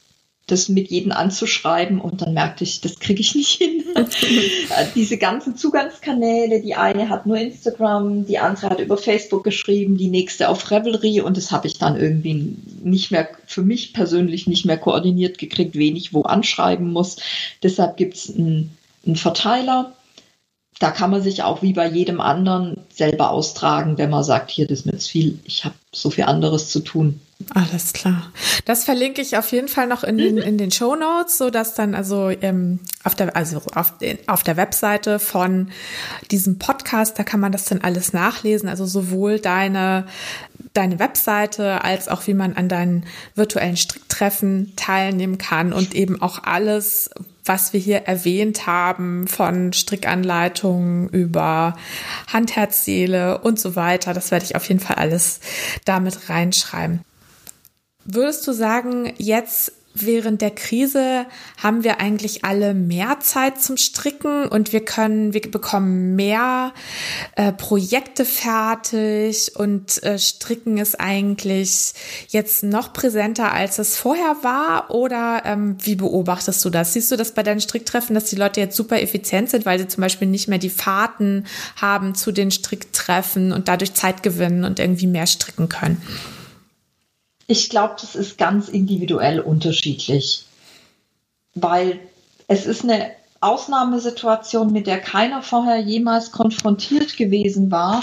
das 0.46 0.68
mit 0.68 0.90
jedem 0.90 1.12
anzuschreiben 1.12 2.00
und 2.00 2.20
dann 2.20 2.34
merkte 2.34 2.64
ich, 2.64 2.82
das 2.82 2.98
kriege 2.98 3.20
ich 3.20 3.34
nicht 3.34 3.56
hin. 3.56 3.82
Diese 4.94 5.16
ganzen 5.16 5.56
Zugangskanäle, 5.56 6.60
die 6.60 6.74
eine 6.74 7.08
hat 7.08 7.24
nur 7.24 7.38
Instagram, 7.38 8.26
die 8.26 8.38
andere 8.38 8.68
hat 8.68 8.80
über 8.80 8.98
Facebook 8.98 9.42
geschrieben, 9.42 9.96
die 9.96 10.08
nächste 10.08 10.50
auf 10.50 10.70
Revelry 10.70 11.22
und 11.22 11.38
das 11.38 11.50
habe 11.50 11.66
ich 11.66 11.78
dann 11.78 11.98
irgendwie 11.98 12.56
nicht 12.82 13.10
mehr, 13.10 13.28
für 13.46 13.62
mich 13.62 13.94
persönlich 13.94 14.46
nicht 14.46 14.66
mehr 14.66 14.76
koordiniert 14.76 15.38
gekriegt, 15.38 15.76
wen 15.76 15.96
ich 15.96 16.12
wo 16.12 16.22
anschreiben 16.22 16.92
muss. 16.92 17.16
Deshalb 17.62 17.96
gibt 17.96 18.16
es 18.16 18.34
einen, 18.34 18.76
einen 19.06 19.16
Verteiler. 19.16 19.94
Da 20.80 20.90
kann 20.90 21.10
man 21.10 21.22
sich 21.22 21.42
auch 21.42 21.62
wie 21.62 21.72
bei 21.72 21.86
jedem 21.88 22.20
anderen 22.20 22.78
selber 22.92 23.30
austragen, 23.30 23.96
wenn 23.96 24.10
man 24.10 24.24
sagt, 24.24 24.50
hier, 24.50 24.66
das 24.66 24.80
ist 24.80 24.86
mir 24.86 24.98
zu 24.98 25.08
viel, 25.08 25.38
ich 25.44 25.64
habe 25.64 25.74
so 25.92 26.10
viel 26.10 26.24
anderes 26.24 26.68
zu 26.68 26.80
tun. 26.80 27.20
Alles 27.54 27.92
klar. 27.92 28.32
Das 28.64 28.84
verlinke 28.84 29.20
ich 29.20 29.36
auf 29.36 29.50
jeden 29.52 29.68
Fall 29.68 29.86
noch 29.86 30.02
in 30.02 30.18
den, 30.18 30.38
in 30.38 30.56
den 30.56 30.70
Show 30.70 30.94
Notes, 30.94 31.36
so 31.36 31.50
dass 31.50 31.74
dann 31.74 31.94
also 31.94 32.30
ähm, 32.30 32.80
auf 33.02 33.14
der 33.14 33.36
also 33.36 33.60
auf, 33.74 33.98
den, 33.98 34.18
auf 34.26 34.42
der 34.42 34.56
Webseite 34.56 35.18
von 35.18 35.70
diesem 36.30 36.58
Podcast, 36.58 37.18
da 37.18 37.22
kann 37.22 37.40
man 37.40 37.52
das 37.52 37.66
dann 37.66 37.82
alles 37.82 38.12
nachlesen. 38.12 38.68
Also 38.68 38.86
sowohl 38.86 39.40
deine 39.40 40.06
deine 40.74 40.98
Webseite 40.98 41.84
als 41.84 42.08
auch 42.08 42.26
wie 42.26 42.34
man 42.34 42.54
an 42.54 42.68
deinen 42.68 43.04
virtuellen 43.34 43.76
Stricktreffen 43.76 44.72
teilnehmen 44.76 45.38
kann 45.38 45.72
und 45.72 45.94
eben 45.94 46.20
auch 46.20 46.42
alles, 46.42 47.10
was 47.44 47.72
wir 47.72 47.80
hier 47.80 48.02
erwähnt 48.02 48.66
haben, 48.66 49.26
von 49.26 49.72
Strickanleitungen 49.72 51.08
über 51.08 51.76
Handherzseele 52.32 53.38
und 53.38 53.60
so 53.60 53.76
weiter. 53.76 54.14
Das 54.14 54.30
werde 54.30 54.44
ich 54.44 54.56
auf 54.56 54.66
jeden 54.68 54.80
Fall 54.80 54.96
alles 54.96 55.40
damit 55.84 56.28
reinschreiben. 56.28 57.02
Würdest 58.04 58.46
du 58.46 58.52
sagen, 58.52 59.12
jetzt 59.16 59.72
während 59.94 60.42
der 60.42 60.50
Krise 60.50 61.26
haben 61.62 61.84
wir 61.84 62.00
eigentlich 62.00 62.44
alle 62.44 62.74
mehr 62.74 63.20
Zeit 63.20 63.60
zum 63.60 63.76
Stricken 63.76 64.48
und 64.48 64.72
wir 64.72 64.84
können, 64.84 65.32
wir 65.32 65.40
bekommen 65.40 66.16
mehr 66.16 66.72
äh, 67.36 67.52
Projekte 67.52 68.24
fertig 68.24 69.52
und 69.54 70.02
äh, 70.02 70.18
Stricken 70.18 70.78
ist 70.78 71.00
eigentlich 71.00 71.94
jetzt 72.28 72.64
noch 72.64 72.92
präsenter, 72.92 73.52
als 73.52 73.78
es 73.78 73.96
vorher 73.96 74.36
war? 74.42 74.90
Oder 74.90 75.42
ähm, 75.44 75.76
wie 75.80 75.94
beobachtest 75.94 76.64
du 76.64 76.70
das? 76.70 76.92
Siehst 76.92 77.12
du 77.12 77.16
das 77.16 77.32
bei 77.32 77.44
deinen 77.44 77.60
Stricktreffen, 77.60 78.14
dass 78.14 78.24
die 78.24 78.36
Leute 78.36 78.60
jetzt 78.60 78.76
super 78.76 79.00
effizient 79.00 79.50
sind, 79.50 79.64
weil 79.64 79.78
sie 79.78 79.88
zum 79.88 80.00
Beispiel 80.00 80.28
nicht 80.28 80.48
mehr 80.48 80.58
die 80.58 80.70
Fahrten 80.70 81.46
haben 81.80 82.16
zu 82.16 82.32
den 82.32 82.50
Stricktreffen 82.50 83.52
und 83.52 83.68
dadurch 83.68 83.94
Zeit 83.94 84.22
gewinnen 84.24 84.64
und 84.64 84.80
irgendwie 84.80 85.06
mehr 85.06 85.26
stricken 85.26 85.68
können? 85.68 86.02
Ich 87.46 87.68
glaube, 87.68 87.96
das 88.00 88.14
ist 88.14 88.38
ganz 88.38 88.68
individuell 88.68 89.40
unterschiedlich, 89.40 90.44
weil 91.54 92.00
es 92.48 92.66
ist 92.66 92.84
eine 92.84 93.10
Ausnahmesituation, 93.40 94.72
mit 94.72 94.86
der 94.86 94.98
keiner 94.98 95.42
vorher 95.42 95.78
jemals 95.78 96.32
konfrontiert 96.32 97.16
gewesen 97.16 97.70
war 97.70 98.02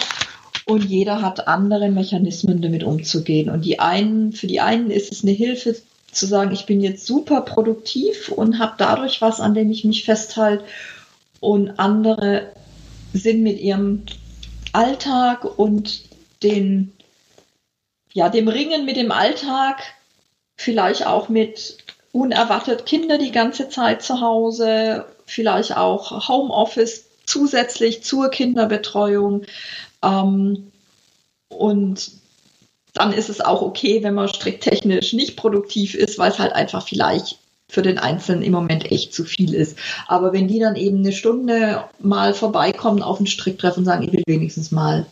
und 0.65 0.85
jeder 0.85 1.21
hat 1.21 1.47
andere 1.47 1.89
Mechanismen 1.89 2.61
damit 2.61 2.83
umzugehen. 2.83 3.49
Und 3.49 3.65
die 3.65 3.79
einen, 3.79 4.33
für 4.33 4.47
die 4.47 4.61
einen 4.61 4.91
ist 4.91 5.11
es 5.11 5.23
eine 5.23 5.31
Hilfe 5.31 5.75
zu 6.11 6.25
sagen, 6.27 6.51
ich 6.51 6.65
bin 6.65 6.81
jetzt 6.81 7.07
super 7.07 7.41
produktiv 7.41 8.29
und 8.29 8.59
habe 8.59 8.73
dadurch 8.77 9.21
was, 9.21 9.39
an 9.39 9.53
dem 9.53 9.71
ich 9.71 9.83
mich 9.83 10.05
festhalte. 10.05 10.63
Und 11.39 11.79
andere 11.79 12.51
sind 13.13 13.41
mit 13.41 13.59
ihrem 13.59 14.03
Alltag 14.73 15.57
und 15.57 16.03
den 16.43 16.93
ja, 18.13 18.29
dem 18.29 18.47
Ringen 18.47 18.85
mit 18.85 18.97
dem 18.97 19.11
Alltag, 19.11 19.81
vielleicht 20.55 21.05
auch 21.05 21.29
mit 21.29 21.77
unerwartet 22.11 22.85
Kinder 22.85 23.17
die 23.17 23.31
ganze 23.31 23.69
Zeit 23.69 24.03
zu 24.03 24.21
Hause, 24.21 25.05
vielleicht 25.25 25.77
auch 25.77 26.27
Homeoffice 26.27 27.05
zusätzlich 27.25 28.03
zur 28.03 28.29
Kinderbetreuung. 28.29 29.43
Ähm, 30.03 30.71
und 31.49 32.11
dann 32.93 33.13
ist 33.13 33.29
es 33.29 33.39
auch 33.39 33.61
okay, 33.61 34.03
wenn 34.03 34.13
man 34.13 34.27
stricktechnisch 34.27 35.13
nicht 35.13 35.37
produktiv 35.37 35.95
ist, 35.95 36.19
weil 36.19 36.31
es 36.31 36.39
halt 36.39 36.53
einfach 36.53 36.85
vielleicht 36.85 37.39
für 37.69 37.81
den 37.81 37.97
Einzelnen 37.97 38.43
im 38.43 38.51
Moment 38.51 38.91
echt 38.91 39.13
zu 39.13 39.23
viel 39.23 39.53
ist. 39.53 39.77
Aber 40.07 40.33
wenn 40.33 40.49
die 40.49 40.59
dann 40.59 40.75
eben 40.75 40.97
eine 40.97 41.13
Stunde 41.13 41.85
mal 41.99 42.33
vorbeikommen 42.33 43.01
auf 43.01 43.21
ein 43.21 43.27
Stricktreff 43.27 43.77
und 43.77 43.85
sagen, 43.85 44.03
ich 44.03 44.11
will 44.11 44.23
wenigstens 44.27 44.71
mal 44.71 45.05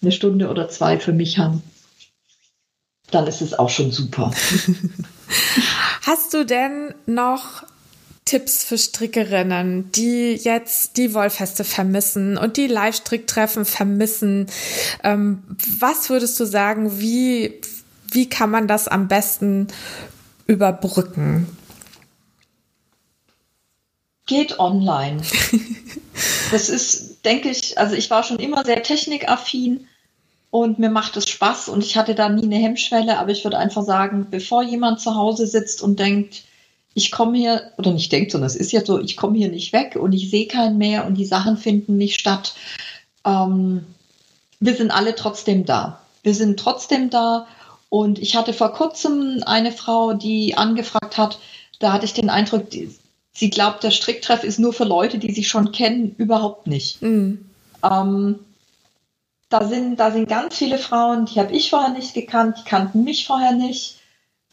eine 0.00 0.12
Stunde 0.12 0.48
oder 0.48 0.70
zwei 0.70 0.98
für 0.98 1.12
mich 1.12 1.38
haben, 1.38 1.62
dann 3.10 3.26
ist 3.26 3.40
es 3.40 3.58
auch 3.58 3.70
schon 3.70 3.90
super. 3.92 4.32
Hast 6.02 6.34
du 6.34 6.44
denn 6.44 6.94
noch 7.06 7.62
Tipps 8.24 8.64
für 8.64 8.76
Strickerinnen, 8.76 9.90
die 9.92 10.34
jetzt 10.34 10.96
die 10.96 11.14
Wollfeste 11.14 11.64
vermissen 11.64 12.36
und 12.36 12.56
die 12.56 12.66
Live-Stricktreffen 12.66 13.64
vermissen? 13.64 14.46
Ähm, 15.02 15.42
was 15.78 16.10
würdest 16.10 16.38
du 16.38 16.44
sagen, 16.44 17.00
wie, 17.00 17.60
wie 18.10 18.28
kann 18.28 18.50
man 18.50 18.68
das 18.68 18.88
am 18.88 19.08
besten 19.08 19.68
überbrücken? 20.46 21.46
geht 24.28 24.60
online. 24.60 25.22
das 26.52 26.68
ist, 26.68 27.24
denke 27.24 27.48
ich, 27.48 27.76
also 27.78 27.96
ich 27.96 28.10
war 28.10 28.22
schon 28.22 28.38
immer 28.38 28.64
sehr 28.64 28.84
technikaffin 28.84 29.88
und 30.50 30.78
mir 30.78 30.90
macht 30.90 31.16
es 31.16 31.28
Spaß 31.28 31.68
und 31.68 31.84
ich 31.84 31.96
hatte 31.96 32.14
da 32.14 32.28
nie 32.28 32.44
eine 32.44 32.56
Hemmschwelle, 32.56 33.18
aber 33.18 33.30
ich 33.30 33.44
würde 33.44 33.58
einfach 33.58 33.82
sagen, 33.82 34.28
bevor 34.30 34.62
jemand 34.62 35.00
zu 35.00 35.14
Hause 35.14 35.46
sitzt 35.46 35.82
und 35.82 35.98
denkt, 35.98 36.44
ich 36.94 37.10
komme 37.10 37.38
hier, 37.38 37.72
oder 37.76 37.92
nicht 37.92 38.10
denkt, 38.10 38.32
sondern 38.32 38.48
es 38.48 38.56
ist 38.56 38.72
ja 38.72 38.84
so, 38.84 38.98
ich 38.98 39.16
komme 39.16 39.36
hier 39.38 39.50
nicht 39.50 39.72
weg 39.72 39.96
und 40.00 40.12
ich 40.12 40.30
sehe 40.30 40.48
keinen 40.48 40.78
mehr 40.78 41.06
und 41.06 41.14
die 41.14 41.26
Sachen 41.26 41.56
finden 41.56 41.96
nicht 41.96 42.18
statt. 42.18 42.54
Ähm, 43.24 43.84
wir 44.58 44.74
sind 44.74 44.90
alle 44.90 45.14
trotzdem 45.14 45.64
da. 45.64 46.00
Wir 46.22 46.34
sind 46.34 46.58
trotzdem 46.58 47.10
da. 47.10 47.46
Und 47.90 48.18
ich 48.18 48.36
hatte 48.36 48.52
vor 48.52 48.72
kurzem 48.72 49.42
eine 49.46 49.72
Frau, 49.72 50.12
die 50.14 50.56
angefragt 50.56 51.16
hat, 51.16 51.38
da 51.78 51.92
hatte 51.92 52.04
ich 52.04 52.12
den 52.12 52.30
Eindruck, 52.30 52.70
die, 52.70 52.90
sie 53.32 53.50
glaubt, 53.50 53.84
der 53.84 53.92
Stricktreff 53.92 54.42
ist 54.42 54.58
nur 54.58 54.72
für 54.72 54.84
Leute, 54.84 55.18
die 55.18 55.32
sich 55.32 55.48
schon 55.48 55.72
kennen, 55.72 56.14
überhaupt 56.18 56.66
nicht. 56.66 57.00
Mhm. 57.00 57.46
Ähm, 57.82 58.40
da, 59.48 59.66
sind, 59.66 59.96
da 59.96 60.10
sind 60.10 60.28
ganz 60.28 60.56
viele 60.56 60.78
Frauen, 60.78 61.26
die 61.26 61.40
habe 61.40 61.52
ich 61.52 61.70
vorher 61.70 61.90
nicht 61.90 62.14
gekannt, 62.14 62.58
die 62.60 62.68
kannten 62.68 63.04
mich 63.04 63.26
vorher 63.26 63.52
nicht. 63.52 63.96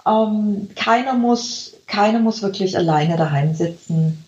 Ähm, 0.06 0.70
keiner 0.76 1.14
muss 1.14 1.76
keiner 1.88 2.20
muss 2.20 2.42
wirklich 2.42 2.78
alleine 2.78 3.18
daheim 3.18 3.54
sitzen. 3.54 4.24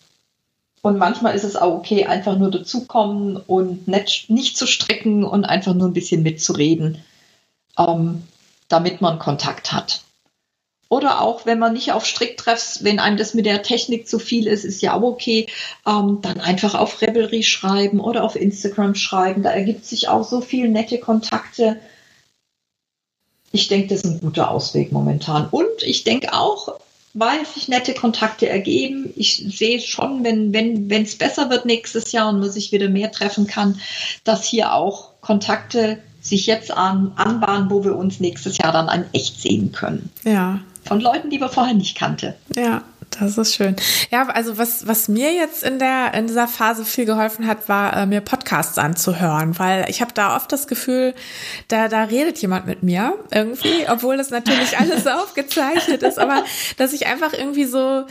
Und 0.82 0.98
manchmal 0.98 1.36
ist 1.36 1.44
es 1.44 1.56
auch 1.56 1.74
okay, 1.74 2.06
einfach 2.06 2.38
nur 2.38 2.52
dazukommen 2.52 3.36
und 3.36 3.88
nicht, 3.88 4.30
nicht 4.30 4.58
zu 4.58 4.68
stricken 4.68 5.24
und 5.24 5.44
einfach 5.44 5.74
nur 5.74 5.88
ein 5.88 5.94
bisschen 5.94 6.24
mitzureden, 6.24 7.00
ähm, 7.78 8.24
damit 8.68 9.02
man 9.02 9.20
Kontakt 9.20 9.74
hat. 9.74 10.04
Oder 10.90 11.22
auch, 11.22 11.46
wenn 11.46 11.60
man 11.60 11.74
nicht 11.74 11.92
auf 11.92 12.06
Stricktreffs, 12.06 12.84
wenn 12.84 13.00
einem 13.00 13.18
das 13.18 13.34
mit 13.34 13.46
der 13.46 13.62
Technik 13.62 14.08
zu 14.08 14.20
viel 14.20 14.48
ist, 14.48 14.64
ist 14.64 14.82
ja 14.82 14.94
auch 14.94 15.02
okay, 15.02 15.48
ähm, 15.86 16.20
dann 16.22 16.40
einfach 16.40 16.76
auf 16.76 17.02
Rebelry 17.02 17.44
schreiben 17.44 18.00
oder 18.00 18.24
auf 18.24 18.36
Instagram 18.36 18.96
schreiben. 18.96 19.44
Da 19.44 19.52
ergibt 19.52 19.86
sich 19.86 20.08
auch 20.08 20.24
so 20.24 20.40
viel 20.42 20.70
nette 20.70 21.00
Kontakte. 21.00 21.78
Ich 23.52 23.68
denke, 23.68 23.90
das 23.90 24.02
ist 24.02 24.12
ein 24.12 24.22
guter 24.22 24.50
Ausweg 24.50 24.92
momentan. 24.92 25.48
Und 25.50 25.84
ich 25.84 26.04
denke 26.04 26.34
auch, 26.34 26.80
weil 27.14 27.46
sich 27.46 27.68
nette 27.68 27.94
Kontakte 27.94 28.48
ergeben. 28.48 29.12
Ich 29.16 29.44
sehe 29.58 29.82
schon, 29.82 30.24
wenn 30.24 30.54
wenn 30.54 30.90
wenn 30.90 31.04
es 31.04 31.18
besser 31.18 31.50
wird 31.50 31.66
nächstes 31.66 32.12
Jahr 32.12 32.30
und 32.30 32.40
man 32.40 32.52
sich 32.52 32.72
wieder 32.72 32.90
mehr 32.90 33.12
treffen 33.12 33.48
kann, 33.48 33.82
dass 34.24 34.46
hier 34.46 34.74
auch 34.74 35.20
Kontakte 35.22 35.98
sich 36.22 36.46
jetzt 36.46 36.72
an, 36.72 37.14
anbahnen, 37.16 37.70
wo 37.70 37.84
wir 37.84 37.96
uns 37.96 38.20
nächstes 38.20 38.58
Jahr 38.58 38.72
dann 38.72 38.90
ein 38.90 39.06
echt 39.14 39.42
sehen 39.42 39.72
können. 39.72 40.12
Ja. 40.24 40.60
Von 40.88 41.02
Leuten, 41.02 41.30
die 41.30 41.40
wir 41.40 41.50
vorher 41.50 41.74
nicht 41.74 41.98
kannte. 41.98 42.36
Ja, 42.56 42.84
das 43.20 43.38
ist 43.38 43.56
schön. 43.56 43.76
Ja, 44.12 44.28
also 44.28 44.58
was, 44.58 44.86
was 44.86 45.08
mir 45.08 45.34
jetzt 45.34 45.64
in 45.64 45.80
der 45.80 46.14
in 46.14 46.28
dieser 46.28 46.48
Phase 46.48 46.86
viel 46.86 47.06
geholfen 47.06 47.48
hat, 47.48 47.68
war 47.68 47.96
äh, 47.96 48.06
mir 48.06 48.22
Podcasts 48.22 48.78
anzuhören, 48.78 49.58
weil 49.58 49.86
ich 49.90 50.02
habe 50.02 50.14
da 50.14 50.36
oft 50.36 50.52
das 50.52 50.68
Gefühl, 50.68 51.16
da 51.68 51.88
da 51.88 52.04
redet 52.04 52.38
jemand 52.40 52.68
mit 52.68 52.84
mir 52.84 53.14
irgendwie, 53.32 53.88
obwohl 53.90 54.18
das 54.18 54.30
natürlich 54.30 54.78
alles 54.80 55.08
aufgezeichnet 55.08 56.04
ist, 56.04 56.20
aber 56.20 56.44
dass 56.78 56.94
ich 56.94 57.08
einfach 57.08 57.34
irgendwie 57.34 57.66
so, 57.66 58.06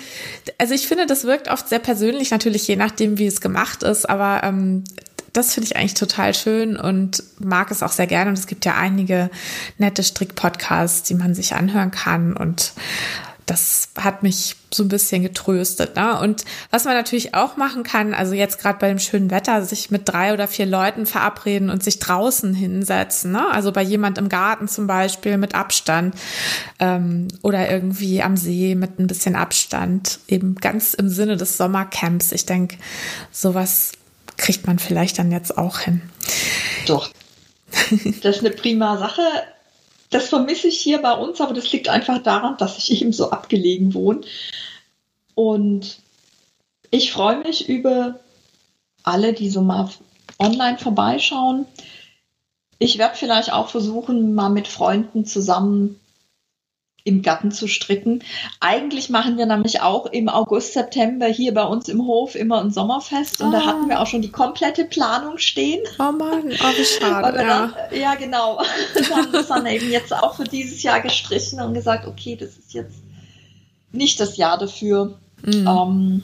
also 0.59 0.75
ich 0.75 0.89
finde, 0.89 1.07
das 1.07 1.25
wirkt 1.25 1.49
oft 1.51 1.69
sehr 1.69 1.79
persönlich, 1.79 2.31
natürlich 2.31 2.67
je 2.67 2.77
nachdem, 2.77 3.19
wie 3.19 3.27
es 3.27 3.41
gemacht 3.41 3.83
ist, 3.83 4.09
aber 4.09 4.43
ähm, 4.45 4.83
das 5.37 5.53
finde 5.53 5.67
ich 5.69 5.77
eigentlich 5.77 5.95
total 5.95 6.35
schön 6.35 6.77
und 6.77 7.23
mag 7.39 7.71
es 7.71 7.83
auch 7.83 7.93
sehr 7.93 8.07
gerne. 8.07 8.31
Und 8.31 8.39
es 8.39 8.47
gibt 8.47 8.65
ja 8.65 8.75
einige 8.77 9.31
nette 9.79 10.03
Strick-Podcasts, 10.03 11.03
die 11.03 11.15
man 11.15 11.35
sich 11.35 11.55
anhören 11.55 11.91
kann. 11.91 12.37
Und 12.37 12.73
das 13.45 13.91
hat 13.97 14.25
mich 14.25 14.57
so 14.73 14.83
ein 14.83 14.89
bisschen 14.89 15.23
getröstet. 15.23 15.95
Ne? 15.95 16.19
Und 16.19 16.45
was 16.71 16.85
man 16.85 16.95
natürlich 16.95 17.35
auch 17.35 17.57
machen 17.57 17.85
kann, 17.85 18.13
also 18.13 18.35
jetzt 18.35 18.61
gerade 18.61 18.79
bei 18.81 18.89
dem 18.89 18.99
schönen 18.99 19.31
Wetter, 19.31 19.63
sich 19.63 19.91
mit 19.91 20.09
drei 20.09 20.33
oder 20.33 20.49
vier 20.49 20.67
Leuten 20.67 21.07
verabreden 21.07 21.71
und 21.71 21.85
sich 21.85 22.01
draußen 22.01 22.55
hinsetzen. 22.55 23.33
Ne? 23.33 23.47
Also 23.53 23.71
bei 23.71 23.83
jemand 23.83 24.19
im 24.19 24.29
Garten 24.29 24.67
zum 24.67 24.89
Beispiel 24.89 25.39
mit 25.39 25.55
Abstand 25.55 26.17
ähm, 26.81 27.29
oder 27.43 27.71
irgendwie 27.71 28.21
am 28.23 28.37
See 28.37 28.75
mit 28.75 28.99
ein 28.99 29.07
bisschen 29.07 29.37
Abstand. 29.37 30.19
Eben 30.27 30.57
ganz 30.57 30.95
im 30.95 31.09
Sinne 31.09 31.37
des 31.37 31.57
Sommercamps. 31.57 32.33
Ich 32.33 32.47
denke, 32.47 32.79
sowas 33.31 33.93
kriegt 34.37 34.67
man 34.67 34.79
vielleicht 34.79 35.19
dann 35.19 35.33
jetzt 35.33 35.57
auch 35.57 35.81
hin. 35.81 36.03
Doch. 36.87 37.11
Das 38.23 38.37
ist 38.37 38.41
eine 38.41 38.51
prima 38.51 38.97
Sache 38.99 39.23
das 40.11 40.29
vermisse 40.29 40.69
ich 40.69 40.79
hier 40.79 41.03
bei 41.03 41.13
uns, 41.13 41.41
aber 41.41 41.55
das 41.55 41.71
liegt 41.73 41.89
einfach 41.89 42.23
daran, 42.23 42.57
dass 42.59 42.79
ich 42.79 43.03
eben 43.03 43.13
so 43.13 43.31
abgelegen 43.31 43.95
wohne. 43.95 44.21
Und 45.35 45.99
ich 46.91 47.13
freue 47.13 47.39
mich 47.39 47.69
über 47.69 48.21
alle, 49.03 49.33
die 49.33 49.51
so 49.51 49.63
mal 49.63 49.91
online 50.39 50.79
vorbeischauen. 50.79 51.67
Ich 52.79 52.99
werde 52.99 53.17
vielleicht 53.17 53.53
auch 53.53 53.69
versuchen, 53.69 54.35
mal 54.35 54.51
mit 54.51 54.69
Freunden 54.69 55.25
zusammen 55.25 56.01
im 57.07 57.23
Garten 57.23 57.53
zu 57.53 57.69
stricken. 57.69 58.23
Eigentlich 58.59 59.09
machen 59.11 59.39
wir 59.39 59.47
nämlich 59.47 59.81
auch 59.81 60.07
im 60.07 60.29
August, 60.29 60.73
September 60.73 61.27
hier 61.27 61.55
bei 61.55 61.63
uns 61.63 61.89
im 61.89 62.05
Hof 62.05 62.35
immer 62.35 62.61
ein 62.61 62.73
Sommerfest 62.73 63.41
und 63.41 63.55
ah. 63.55 63.61
da 63.61 63.67
hatten 63.67 63.89
wir 63.89 64.01
auch 64.01 64.07
schon 64.07 64.23
die 64.23 64.33
komplette 64.33 64.85
Planung 64.85 65.39
stehen. 65.39 65.81
Oh 65.99 66.13
Mann, 66.13 66.47
oh 66.47 66.79
wie 66.79 66.85
schade. 66.85 67.39
ja. 67.39 67.69
Dann, 67.69 67.99
ja, 67.99 68.15
genau. 68.17 68.61
Wir 68.95 69.17
haben 69.17 69.33
das 69.33 69.47
dann 69.47 69.67
eben 69.67 69.91
jetzt 69.91 70.13
auch 70.13 70.35
für 70.35 70.45
dieses 70.45 70.83
Jahr 70.83 71.01
gestrichen 71.01 71.61
und 71.61 71.75
gesagt, 71.75 72.07
okay, 72.07 72.37
das 72.37 72.57
ist 72.57 72.75
jetzt 72.75 72.97
nicht 73.93 74.19
das 74.19 74.37
Jahr 74.37 74.59
dafür. 74.59 75.19
Mhm. 75.45 75.69
Ähm, 75.69 76.23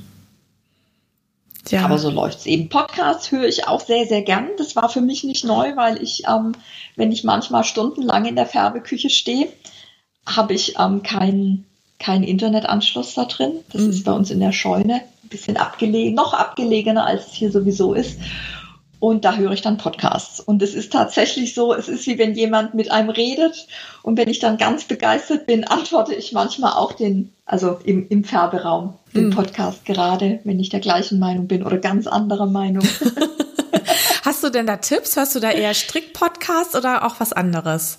ja. 1.71 1.85
Aber 1.85 1.99
so 1.99 2.11
läuft 2.11 2.40
es 2.40 2.47
eben. 2.47 2.68
Podcasts 2.68 3.31
höre 3.31 3.47
ich 3.47 3.68
auch 3.68 3.81
sehr, 3.81 4.07
sehr 4.07 4.23
gern. 4.23 4.49
Das 4.59 4.75
war 4.75 4.88
für 4.88 5.01
mich 5.01 5.23
nicht 5.23 5.45
neu, 5.45 5.77
weil 5.77 6.03
ich, 6.03 6.25
ähm, 6.29 6.53
wenn 6.97 7.12
ich 7.12 7.23
manchmal 7.23 7.62
stundenlang 7.62 8.25
in 8.25 8.35
der 8.35 8.47
Färbeküche 8.47 9.11
stehe, 9.11 9.49
habe 10.26 10.54
ich 10.54 10.78
ähm, 10.78 11.02
keinen 11.02 11.66
kein 12.02 12.24
Internetanschluss 12.24 13.14
da 13.14 13.24
drin. 13.24 13.52
Das 13.72 13.82
mhm. 13.82 13.90
ist 13.90 14.04
bei 14.04 14.12
uns 14.12 14.30
in 14.30 14.40
der 14.40 14.52
Scheune 14.52 14.94
ein 14.94 15.28
bisschen 15.28 15.56
abgelegen, 15.56 16.14
noch 16.14 16.35
abgelegener, 16.35 17.06
als 17.06 17.28
es 17.28 17.32
hier 17.32 17.50
sowieso 17.50 17.94
ist. 17.94 18.18
Und 18.98 19.24
da 19.24 19.35
höre 19.35 19.50
ich 19.50 19.62
dann 19.62 19.78
Podcasts. 19.78 20.38
Und 20.38 20.62
es 20.62 20.74
ist 20.74 20.92
tatsächlich 20.92 21.54
so, 21.54 21.74
es 21.74 21.88
ist 21.88 22.06
wie 22.06 22.18
wenn 22.18 22.35
jemand 22.35 22.74
mit 22.74 22.90
einem 22.90 23.11
redet. 23.11 23.66
Und 24.02 24.16
wenn 24.16 24.28
ich 24.28 24.38
dann 24.38 24.58
ganz 24.58 24.85
begeistert 24.85 25.46
bin, 25.46 25.64
antworte 25.64 26.14
ich 26.14 26.32
manchmal 26.32 26.74
auch 26.74 26.92
den, 26.92 27.32
also 27.44 27.78
im, 27.85 28.08
im 28.08 28.22
Färberaum, 28.22 28.94
den 29.14 29.26
mhm. 29.26 29.30
Podcast 29.30 29.85
gerade, 29.85 30.40
wenn 30.44 30.61
ich 30.61 30.68
der 30.68 30.80
gleichen 30.80 31.18
Meinung 31.18 31.48
bin 31.48 31.64
oder 31.64 31.78
ganz 31.78 32.06
anderer 32.06 32.46
Meinung. 32.46 32.87
Hast 34.24 34.44
du 34.44 34.50
denn 34.50 34.66
da 34.66 34.76
Tipps? 34.76 35.16
Hörst 35.16 35.35
du 35.35 35.40
da 35.40 35.50
eher 35.50 35.74
Strick-Podcasts 35.74 36.76
oder 36.76 37.04
auch 37.04 37.18
was 37.18 37.32
anderes? 37.32 37.98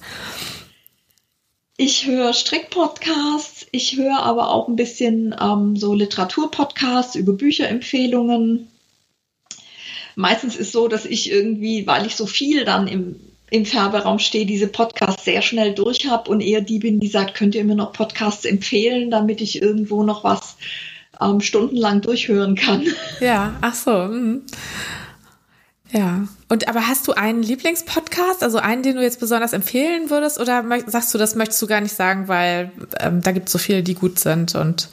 Ich 1.86 2.08
höre 2.08 2.32
Strickpodcasts, 2.32 3.68
ich 3.72 3.98
höre 3.98 4.20
aber 4.20 4.52
auch 4.52 4.70
ein 4.70 4.78
bisschen 4.78 5.36
ähm, 5.38 5.76
so 5.76 5.94
Literaturpodcasts 5.94 7.16
über 7.16 7.34
Bücherempfehlungen. 7.34 8.70
Meistens 10.16 10.56
ist 10.56 10.72
so, 10.72 10.88
dass 10.88 11.04
ich 11.04 11.30
irgendwie, 11.30 11.86
weil 11.86 12.06
ich 12.06 12.16
so 12.16 12.26
viel 12.26 12.64
dann 12.64 12.88
im, 12.88 13.20
im 13.50 13.66
Färberaum 13.66 14.20
stehe, 14.20 14.46
diese 14.46 14.68
Podcasts 14.68 15.26
sehr 15.26 15.42
schnell 15.42 15.74
durch 15.74 16.08
habe 16.08 16.32
und 16.32 16.40
eher 16.40 16.62
die 16.62 16.80
bin, 16.80 17.02
die 17.02 17.10
sagt, 17.10 17.36
könnt 17.36 17.54
ihr 17.54 17.66
mir 17.66 17.76
noch 17.76 17.92
Podcasts 17.92 18.46
empfehlen, 18.46 19.12
damit 19.12 19.42
ich 19.42 19.62
irgendwo 19.62 20.04
noch 20.04 20.24
was 20.24 20.56
ähm, 21.20 21.42
stundenlang 21.42 22.00
durchhören 22.00 22.56
kann. 22.56 22.88
Ja, 23.20 23.56
ach 23.60 23.76
so. 23.76 23.92
Mh. 23.92 24.40
Ja. 25.92 26.30
Und 26.54 26.68
aber 26.68 26.88
hast 26.88 27.08
du 27.08 27.14
einen 27.14 27.42
Lieblingspodcast, 27.42 28.44
also 28.44 28.60
einen, 28.60 28.84
den 28.84 28.96
du 28.96 29.02
jetzt 29.02 29.20
besonders 29.20 29.54
empfehlen 29.54 30.12
würdest, 30.12 30.40
oder 30.40 30.64
sagst 30.86 31.12
du, 31.12 31.18
das 31.18 31.34
möchtest 31.34 31.60
du 31.64 31.66
gar 31.66 31.82
nicht 31.82 31.96
sagen, 31.96 32.28
weil 32.28 32.72
ähm, 33.00 33.24
da 33.24 33.32
gibt 33.32 33.48
es 33.48 33.54
so 33.54 33.58
viele, 33.58 33.82
die 33.82 33.96
gut 33.96 34.20
sind 34.20 34.54
und 34.54 34.88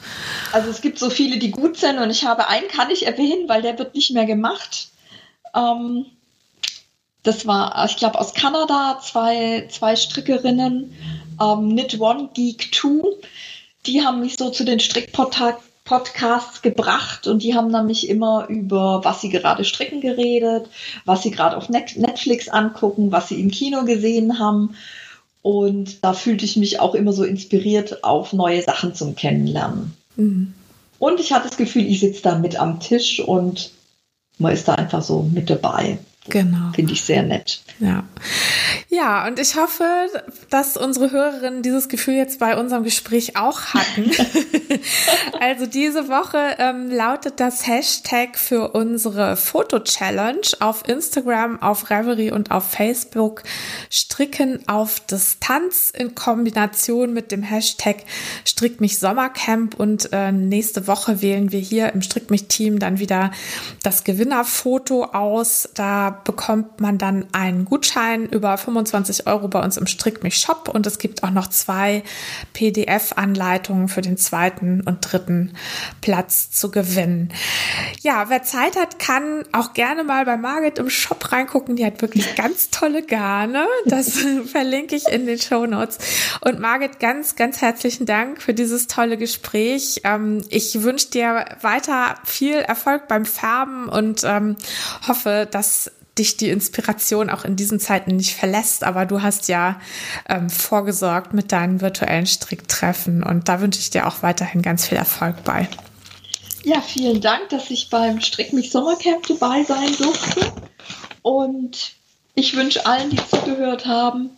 also 0.53 0.71
es 0.71 0.81
gibt 0.81 0.97
so 0.97 1.11
viele, 1.11 1.37
die 1.37 1.51
gut 1.51 1.77
sind 1.77 1.99
und 1.99 2.09
ich 2.09 2.25
habe 2.25 2.47
einen, 2.47 2.67
kann 2.67 2.89
ich 2.89 3.05
erwähnen, 3.05 3.47
weil 3.47 3.61
der 3.61 3.77
wird 3.77 3.93
nicht 3.93 4.09
mehr 4.09 4.25
gemacht. 4.25 4.89
Ähm, 5.53 6.07
das 7.21 7.45
war, 7.45 7.85
ich 7.85 7.95
glaube, 7.95 8.17
aus 8.17 8.33
Kanada, 8.33 8.99
zwei, 9.03 9.67
zwei 9.69 9.95
Strickerinnen, 9.95 10.91
ähm, 11.39 11.69
Knit 11.69 11.99
One, 11.99 12.31
Geek 12.33 12.71
Two. 12.71 13.19
Die 13.85 14.03
haben 14.03 14.21
mich 14.21 14.35
so 14.35 14.49
zu 14.49 14.63
den 14.63 14.79
Strickpodcasts 14.79 15.61
Podcasts 15.91 16.61
gebracht 16.61 17.27
und 17.27 17.43
die 17.43 17.53
haben 17.53 17.69
nämlich 17.69 18.07
immer 18.07 18.47
über, 18.47 19.01
was 19.03 19.19
sie 19.19 19.27
gerade 19.27 19.65
stricken 19.65 19.99
geredet, 19.99 20.69
was 21.03 21.21
sie 21.21 21.31
gerade 21.31 21.57
auf 21.57 21.67
Netflix 21.67 22.47
angucken, 22.47 23.11
was 23.11 23.27
sie 23.27 23.41
im 23.41 23.51
Kino 23.51 23.83
gesehen 23.83 24.39
haben. 24.39 24.75
Und 25.41 26.01
da 26.01 26.13
fühlte 26.13 26.45
ich 26.45 26.55
mich 26.55 26.79
auch 26.79 26.95
immer 26.95 27.11
so 27.11 27.25
inspiriert 27.25 28.05
auf 28.05 28.31
neue 28.31 28.61
Sachen 28.61 28.95
zum 28.95 29.15
Kennenlernen. 29.15 29.93
Mhm. 30.15 30.53
Und 30.97 31.19
ich 31.19 31.33
hatte 31.33 31.49
das 31.49 31.57
Gefühl, 31.57 31.85
ich 31.85 31.99
sitze 31.99 32.21
da 32.21 32.37
mit 32.37 32.57
am 32.57 32.79
Tisch 32.79 33.19
und 33.19 33.71
man 34.37 34.53
ist 34.53 34.69
da 34.69 34.75
einfach 34.75 35.01
so 35.01 35.23
mit 35.23 35.49
dabei. 35.49 35.97
Genau. 36.29 36.71
Finde 36.75 36.93
ich 36.93 37.01
sehr 37.01 37.23
nett. 37.23 37.61
Ja. 37.79 38.03
Ja, 38.89 39.25
und 39.25 39.39
ich 39.39 39.55
hoffe, 39.55 39.83
dass 40.51 40.77
unsere 40.77 41.11
Hörerinnen 41.11 41.63
dieses 41.63 41.89
Gefühl 41.89 42.13
jetzt 42.13 42.39
bei 42.39 42.57
unserem 42.57 42.83
Gespräch 42.83 43.37
auch 43.37 43.73
hatten. 43.73 44.11
also 45.39 45.65
diese 45.65 46.09
Woche 46.09 46.57
ähm, 46.59 46.91
lautet 46.91 47.39
das 47.39 47.65
Hashtag 47.65 48.37
für 48.37 48.69
unsere 48.73 49.35
Foto-Challenge 49.35 50.41
auf 50.59 50.87
Instagram, 50.87 51.59
auf 51.61 51.89
Reverie 51.89 52.31
und 52.31 52.51
auf 52.51 52.69
Facebook 52.69 53.41
Stricken 53.89 54.67
auf 54.67 54.99
Distanz 54.99 55.89
in 55.89 56.13
Kombination 56.13 57.13
mit 57.13 57.31
dem 57.31 57.41
Hashtag 57.41 58.03
Strick 58.45 58.79
mich 58.79 58.99
Sommercamp 58.99 59.79
und 59.79 60.09
äh, 60.11 60.31
nächste 60.31 60.85
Woche 60.85 61.23
wählen 61.23 61.51
wir 61.51 61.59
hier 61.59 61.93
im 61.93 62.03
Strick 62.03 62.29
mich 62.29 62.47
Team 62.47 62.77
dann 62.77 62.99
wieder 62.99 63.31
das 63.81 64.03
Gewinnerfoto 64.03 65.05
aus. 65.05 65.69
Da 65.73 66.10
bekommt 66.23 66.81
man 66.81 66.97
dann 66.97 67.25
einen 67.33 67.65
Gutschein 67.65 68.25
über 68.25 68.57
25 68.57 69.11
25 69.11 69.27
Euro 69.27 69.47
bei 69.47 69.61
uns 69.63 69.77
im 69.77 69.87
Strick 69.87 70.23
mich 70.23 70.37
Shop 70.37 70.69
und 70.69 70.87
es 70.87 70.97
gibt 70.97 71.23
auch 71.23 71.31
noch 71.31 71.47
zwei 71.47 72.03
PDF-Anleitungen 72.53 73.87
für 73.87 74.01
den 74.01 74.17
zweiten 74.17 74.81
und 74.81 74.99
dritten 75.01 75.53
Platz 76.01 76.51
zu 76.51 76.71
gewinnen. 76.71 77.33
Ja, 78.01 78.29
wer 78.29 78.43
Zeit 78.43 78.75
hat, 78.77 78.99
kann 78.99 79.43
auch 79.51 79.73
gerne 79.73 80.03
mal 80.03 80.25
bei 80.25 80.37
Margit 80.37 80.79
im 80.79 80.89
Shop 80.89 81.31
reingucken. 81.31 81.75
Die 81.75 81.85
hat 81.85 82.01
wirklich 82.01 82.35
ganz 82.35 82.69
tolle 82.69 83.03
Garne. 83.03 83.65
Das 83.85 84.19
verlinke 84.51 84.95
ich 84.95 85.07
in 85.07 85.25
den 85.25 85.39
Show 85.39 85.65
Notes. 85.65 85.97
Und 86.41 86.59
Margit, 86.59 86.99
ganz, 86.99 87.35
ganz 87.35 87.61
herzlichen 87.61 88.05
Dank 88.05 88.41
für 88.41 88.53
dieses 88.53 88.87
tolle 88.87 89.17
Gespräch. 89.17 90.01
Ähm, 90.03 90.43
ich 90.49 90.81
wünsche 90.83 91.09
dir 91.09 91.45
weiter 91.61 92.15
viel 92.23 92.55
Erfolg 92.55 93.07
beim 93.07 93.25
Färben 93.25 93.89
und 93.89 94.23
ähm, 94.23 94.55
hoffe, 95.07 95.47
dass 95.49 95.91
dich 96.17 96.37
die 96.37 96.49
Inspiration 96.49 97.29
auch 97.29 97.45
in 97.45 97.55
diesen 97.55 97.79
Zeiten 97.79 98.15
nicht 98.15 98.35
verlässt, 98.35 98.83
aber 98.83 99.05
du 99.05 99.21
hast 99.21 99.47
ja 99.47 99.79
ähm, 100.27 100.49
vorgesorgt 100.49 101.33
mit 101.33 101.51
deinen 101.51 101.81
virtuellen 101.81 102.27
Stricktreffen 102.27 103.23
und 103.23 103.47
da 103.47 103.61
wünsche 103.61 103.79
ich 103.79 103.89
dir 103.89 104.07
auch 104.07 104.21
weiterhin 104.21 104.61
ganz 104.61 104.87
viel 104.87 104.97
Erfolg 104.97 105.43
bei. 105.43 105.69
Ja, 106.63 106.81
vielen 106.81 107.21
Dank, 107.21 107.49
dass 107.49 107.71
ich 107.71 107.89
beim 107.89 108.21
Strick 108.21 108.53
mich 108.53 108.71
Sommercamp 108.71 109.25
dabei 109.27 109.63
sein 109.63 109.95
durfte 109.97 110.51
und 111.21 111.93
ich 112.35 112.55
wünsche 112.55 112.85
allen, 112.85 113.09
die 113.09 113.19
zugehört 113.29 113.85
haben, 113.85 114.31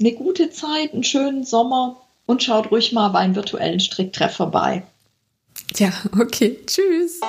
eine 0.00 0.12
gute 0.12 0.50
Zeit, 0.50 0.92
einen 0.92 1.04
schönen 1.04 1.44
Sommer 1.44 2.00
und 2.26 2.42
schaut 2.42 2.70
ruhig 2.70 2.92
mal 2.92 3.08
beim 3.08 3.34
virtuellen 3.34 3.80
Stricktreff 3.80 4.36
vorbei. 4.36 4.82
Ja, 5.76 5.92
okay. 6.18 6.58
Tschüss. 6.66 7.20